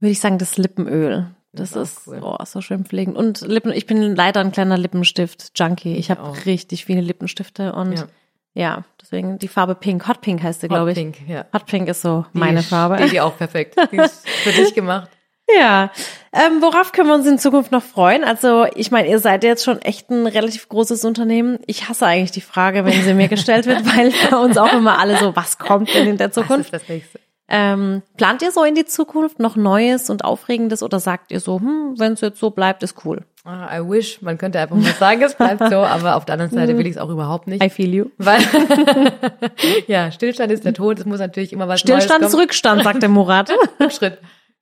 [0.00, 1.30] würde ich sagen, das Lippenöl.
[1.52, 2.20] Das, Das ist cool.
[2.22, 3.16] oh, so schön pflegend.
[3.16, 5.96] Und Lippen, ich bin leider ein kleiner Lippenstift-Junkie.
[5.96, 8.06] Ich habe richtig viele Lippenstifte und Ja.
[8.54, 8.84] ja.
[9.00, 10.06] deswegen die Farbe Pink.
[10.06, 11.02] Hot Pink heißt sie, glaube Hot ich.
[11.02, 11.46] Pink, ja.
[11.54, 12.98] Hot Pink ist so Die meine Farbe.
[12.98, 13.76] Steht dir auch perfekt.
[13.90, 15.10] Die ist für dich gemacht.
[15.56, 15.90] Ja,
[16.32, 18.22] ähm, worauf können wir uns in Zukunft noch freuen?
[18.22, 21.58] Also ich meine, ihr seid jetzt schon echt ein relativ großes Unternehmen.
[21.66, 24.98] Ich hasse eigentlich die Frage, wenn sie mir gestellt wird, weil bei uns auch immer
[24.98, 26.72] alle so, was kommt denn in der Was Zukunft?
[26.72, 27.18] ist das nächste?
[27.50, 31.58] Ähm, plant ihr so in die Zukunft noch Neues und Aufregendes oder sagt ihr so,
[31.60, 33.24] hm, wenn es jetzt so bleibt, ist cool?
[33.44, 36.52] Ah, I wish, man könnte einfach mal sagen, es bleibt so, aber auf der anderen
[36.52, 37.64] Seite will ich es auch überhaupt nicht.
[37.64, 38.06] I feel you.
[38.18, 38.42] Weil,
[39.86, 43.00] ja, Stillstand ist der Tod, es muss natürlich immer was Stillstand Neues ist Rückstand, sagt
[43.00, 43.50] der Murat.
[43.80, 44.18] Rückschritt.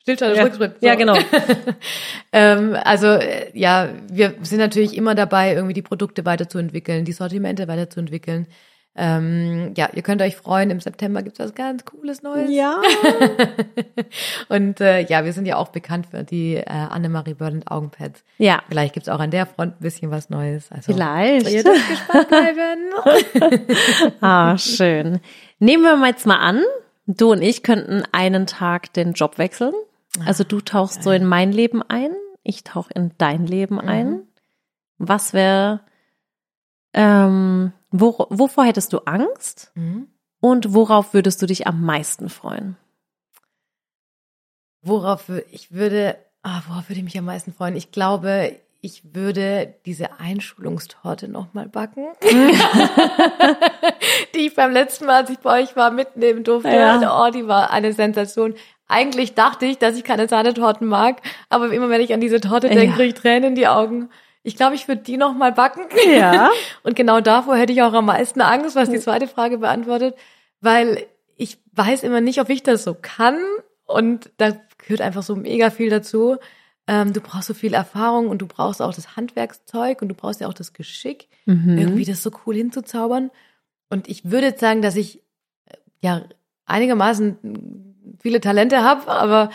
[0.06, 0.44] Stillstand ja.
[0.44, 0.76] Rückschritt.
[0.80, 0.86] So.
[0.86, 1.16] ja, genau.
[2.32, 7.66] Ähm, also äh, ja, wir sind natürlich immer dabei, irgendwie die Produkte weiterzuentwickeln, die Sortimente
[7.66, 8.46] weiterzuentwickeln.
[8.94, 12.50] Ähm, ja, ihr könnt euch freuen, im September gibt's was ganz Cooles Neues.
[12.50, 12.80] Ja.
[14.48, 18.22] Und äh, ja, wir sind ja auch bekannt für die äh, Annemarie Berland Augenpads.
[18.38, 20.70] Ja, Vielleicht gibt's auch an der Front ein bisschen was Neues.
[20.70, 21.50] Also, vielleicht.
[21.50, 23.66] Ihr dürft gespannt bleiben.
[24.20, 25.20] Ah, schön.
[25.58, 26.62] Nehmen wir mal jetzt mal an,
[27.06, 29.72] du und ich könnten einen Tag den Job wechseln.
[30.24, 32.10] Also du tauchst so in mein Leben ein,
[32.42, 34.22] ich tauche in dein Leben ein.
[34.98, 35.80] Was wäre,
[36.94, 40.08] ähm, wo, wovor hättest du Angst Mhm.
[40.40, 42.76] und worauf würdest du dich am meisten freuen?
[44.82, 47.74] Worauf ich würde, ah, worauf würde ich mich am meisten freuen?
[47.76, 52.06] Ich glaube, ich würde diese Einschulungstorte nochmal backen,
[54.34, 56.70] die ich beim letzten Mal, als ich bei euch war, mitnehmen durfte.
[56.70, 57.26] Ja.
[57.26, 58.54] Oh, die war eine Sensation.
[58.88, 62.68] Eigentlich dachte ich, dass ich keine Sahnetorten mag, aber immer wenn ich an diese Torte
[62.68, 62.92] denke, Ja.
[62.92, 64.10] kriege ich Tränen in die Augen.
[64.42, 65.82] Ich glaube, ich würde die nochmal backen.
[66.08, 66.50] Ja.
[66.84, 70.14] Und genau davor hätte ich auch am meisten Angst, was die zweite Frage beantwortet,
[70.60, 71.04] weil
[71.36, 73.38] ich weiß immer nicht, ob ich das so kann.
[73.86, 76.36] Und da gehört einfach so mega viel dazu.
[76.86, 80.40] Ähm, du brauchst so viel Erfahrung und du brauchst auch das Handwerkszeug und du brauchst
[80.40, 81.76] ja auch das Geschick, Mhm.
[81.76, 83.32] irgendwie das so cool hinzuzaubern.
[83.90, 85.18] Und ich würde jetzt sagen, dass ich
[85.66, 86.22] äh, ja
[86.66, 87.85] einigermaßen
[88.20, 89.50] viele Talente habe, aber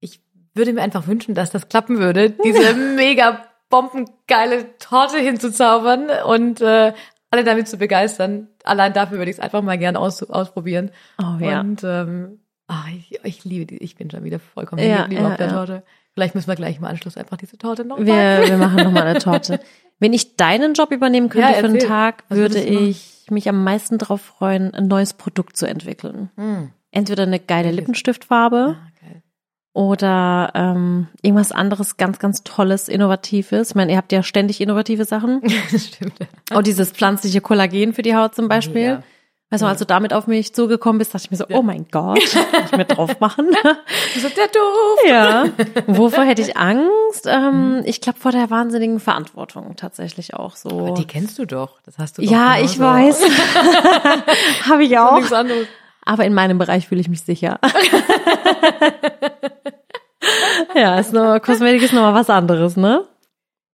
[0.00, 0.20] ich
[0.54, 6.92] würde mir einfach wünschen, dass das klappen würde, diese mega bombengeile Torte hinzuzaubern und äh,
[7.30, 8.48] alle damit zu begeistern.
[8.64, 10.90] Allein dafür würde ich es einfach mal gern aus, ausprobieren.
[11.18, 11.60] Oh ja.
[11.60, 15.30] Und ähm, ah, ich, ich liebe die, ich bin schon wieder vollkommen Ja, geblieben ja,
[15.30, 15.52] auf der ja.
[15.52, 15.82] Torte.
[16.14, 17.98] Vielleicht müssen wir gleich im Anschluss einfach diese Torte noch.
[17.98, 19.60] Wir, wir machen nochmal eine Torte.
[19.98, 21.78] Wenn ich deinen Job übernehmen könnte Ja, für einen.
[21.78, 22.88] Tag, würde machen?
[22.88, 26.30] ich mich am meisten darauf freuen, ein neues Produkt zu entwickeln.
[26.36, 26.70] Hm.
[26.96, 28.76] Entweder eine geile Lippenstiftfarbe
[29.74, 33.68] oder ähm, irgendwas anderes ganz, ganz Tolles, Innovatives.
[33.68, 35.42] Ich meine, ihr habt ja ständig innovative Sachen.
[35.70, 36.14] das stimmt.
[36.54, 38.82] Auch dieses pflanzliche Kollagen für die Haut zum Beispiel.
[38.82, 39.02] Ja.
[39.50, 41.86] Weißt du, als du damit auf mich zugekommen bist, dachte ich mir so, oh mein
[41.90, 43.48] Gott, kann ich mir drauf machen.
[44.18, 44.98] So, der doof.
[45.06, 45.44] ja.
[45.86, 47.26] Wovor hätte ich Angst?
[47.26, 47.30] Mhm.
[47.30, 50.70] Ähm, ich glaube vor der wahnsinnigen Verantwortung tatsächlich auch so.
[50.70, 51.82] Aber die kennst du doch.
[51.82, 53.20] Das hast du doch ja, ich weiß.
[54.70, 55.16] Habe ich auch.
[55.16, 55.66] Nichts anderes.
[56.06, 57.60] Aber in meinem Bereich fühle ich mich sicher.
[60.74, 63.06] ja, ist nur, Kosmetik ist nochmal was anderes, ne?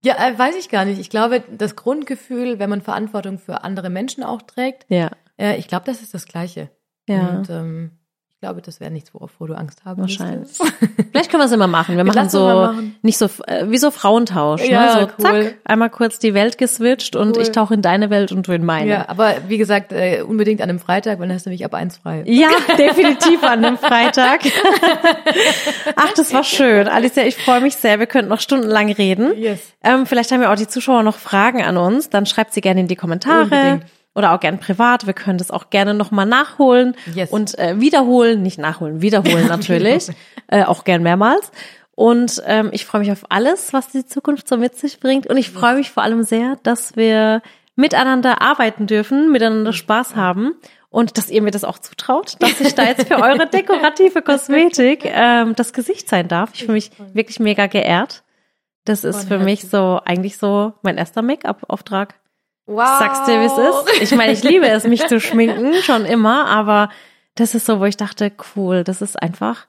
[0.05, 1.01] Ja, äh, weiß ich gar nicht.
[1.01, 5.11] Ich glaube, das Grundgefühl, wenn man Verantwortung für andere Menschen auch trägt, Ja.
[5.39, 6.71] äh, ich glaube, das ist das Gleiche.
[7.09, 7.29] Ja.
[7.29, 7.93] Und ähm,
[8.39, 10.41] Ich glaube, das wäre nichts, worauf du Angst haben Wahrscheinlich.
[10.59, 10.63] müsstest.
[11.11, 11.97] Vielleicht können wir es immer machen.
[11.97, 12.95] Wir machen lassen so, wir machen.
[13.01, 14.63] nicht so, äh, wie so Frauentausch.
[14.63, 14.93] Ja, ne?
[14.93, 15.43] So, cool.
[15.45, 17.43] zack, einmal kurz die Welt geswitcht und Cool.
[17.43, 18.91] ich tauche in deine Welt und du in meine.
[18.91, 21.73] Ja, aber wie gesagt, äh, unbedingt an einem Freitag, weil dann hast du nämlich ab
[21.73, 22.25] eins frei.
[22.27, 24.43] Ja, definitiv an dem Freitag.
[25.97, 26.89] Ach, das war schön.
[26.89, 27.99] Alicia, ich freue mich sehr.
[27.99, 29.33] Wir könnten noch stundenlang reden.
[29.39, 29.61] Yes.
[29.83, 32.11] Ähm, vielleicht haben ja auch die Zuschauer noch Fragen an uns.
[32.11, 33.45] Dann schreibt sie gerne in die Kommentare.
[33.45, 33.85] Unbedingt.
[34.17, 35.07] Oder auch gern privat.
[35.07, 37.31] Wir können das auch gerne nochmal nachholen Yes.
[37.31, 38.43] und äh, wiederholen.
[38.43, 40.09] Nicht nachholen, wiederholen natürlich.
[40.49, 41.53] äh, auch gern mehrmals.
[41.95, 45.27] Und ähm, ich freue mich auf alles, was die Zukunft so mit sich bringt.
[45.27, 47.43] Und ich freue mich vor allem sehr, dass wir
[47.75, 50.55] miteinander arbeiten dürfen, miteinander Spaß haben
[50.89, 55.05] und dass ihr mir das auch zutraut, dass ich da jetzt für eure dekorative Kosmetik
[55.05, 56.51] ähm, das Gesicht sein darf.
[56.55, 58.23] Ich fühle mich wirklich mega geehrt.
[58.87, 62.15] Das ist für mich so eigentlich so mein erster Make-up-Auftrag.
[62.67, 62.99] Wow.
[62.99, 64.03] Sag's dir, wie es ist.
[64.03, 66.91] Ich meine, ich liebe es, mich zu schminken, schon immer, aber
[67.37, 69.67] das ist so, wo ich dachte, cool, das ist einfach,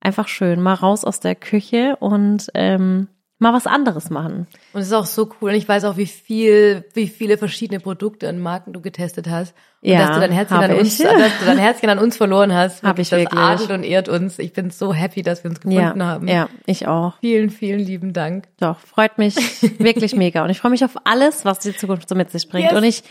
[0.00, 0.60] einfach schön.
[0.60, 3.08] Mal raus aus der Küche und ähm,
[3.40, 4.46] mal was anderes machen.
[4.72, 5.50] Und es ist auch so cool.
[5.50, 9.54] Und ich weiß auch, wie viel, wie viele verschiedene Produkte und Marken du getestet hast.
[9.82, 11.06] Und Ja, dass du dein Herzchen an uns, ich.
[11.06, 12.82] dass du dein Herzchen an uns verloren hast.
[12.82, 13.40] Hab ich das wirklich.
[13.40, 14.38] adelt und ehrt uns.
[14.38, 16.28] Ich bin so happy, dass wir uns gefunden Ja, haben.
[16.28, 17.14] ja, ich auch.
[17.20, 18.44] Vielen, vielen lieben Dank.
[18.60, 19.34] Doch, freut mich
[19.80, 20.44] wirklich mega.
[20.44, 22.70] Und ich freue mich auf alles, was die Zukunft so mit sich bringt.
[22.70, 22.78] Yes.
[22.78, 23.02] Und ich,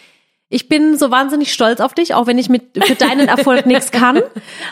[0.49, 3.91] ich bin so wahnsinnig stolz auf dich, auch wenn ich mit für deinen Erfolg nichts
[3.91, 4.21] kann.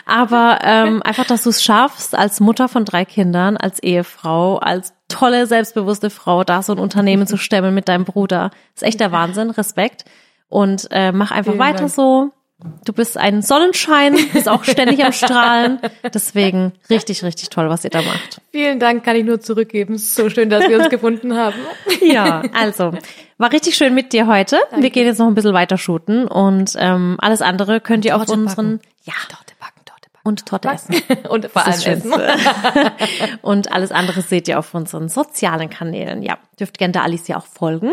[0.06, 4.92] Aber ähm, einfach, dass du es schaffst, als Mutter von drei Kindern, als Ehefrau, als
[5.08, 8.50] tolle, selbstbewusste Frau, da so ein Unternehmen zu stemmen mit deinem Bruder.
[8.74, 9.50] ist echt der Wahnsinn.
[9.50, 10.04] Respekt.
[10.48, 11.90] Und äh, mach einfach Vielen weiter Dank.
[11.90, 12.30] so.
[12.84, 15.78] Du bist ein Sonnenschein, bist auch ständig am Strahlen.
[16.12, 18.40] Deswegen richtig, richtig toll, was ihr da macht.
[18.50, 19.94] Vielen Dank, kann ich nur zurückgeben.
[19.94, 21.56] Es ist so schön, dass wir uns gefunden haben.
[22.00, 22.92] Ja, also
[23.38, 24.58] war richtig schön mit dir heute.
[24.76, 28.28] Wir gehen jetzt noch ein bisschen weiter shooten und ähm, alles andere könnt ihr auf
[28.28, 28.80] unseren backen.
[29.04, 30.28] ja Torte backen, Torte backen.
[30.28, 30.94] und Torte essen.
[31.28, 32.12] Und vor allem essen.
[33.42, 36.22] Und alles andere seht ihr auf unseren sozialen Kanälen.
[36.22, 37.92] Ja, dürft gerne der Alicia auch folgen,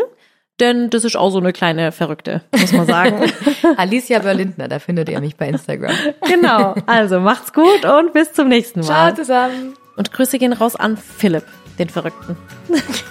[0.60, 3.32] denn das ist auch so eine kleine Verrückte, muss man sagen.
[3.78, 5.96] Alicia Berlindner, da findet ihr mich bei Instagram.
[6.28, 6.76] genau.
[6.86, 8.86] Also macht's gut und bis zum nächsten Mal.
[8.86, 9.74] Ciao zusammen.
[9.96, 11.46] Und Grüße gehen raus an Philipp,
[11.80, 12.38] den Verrückten.
[12.68, 13.06] Tschüss.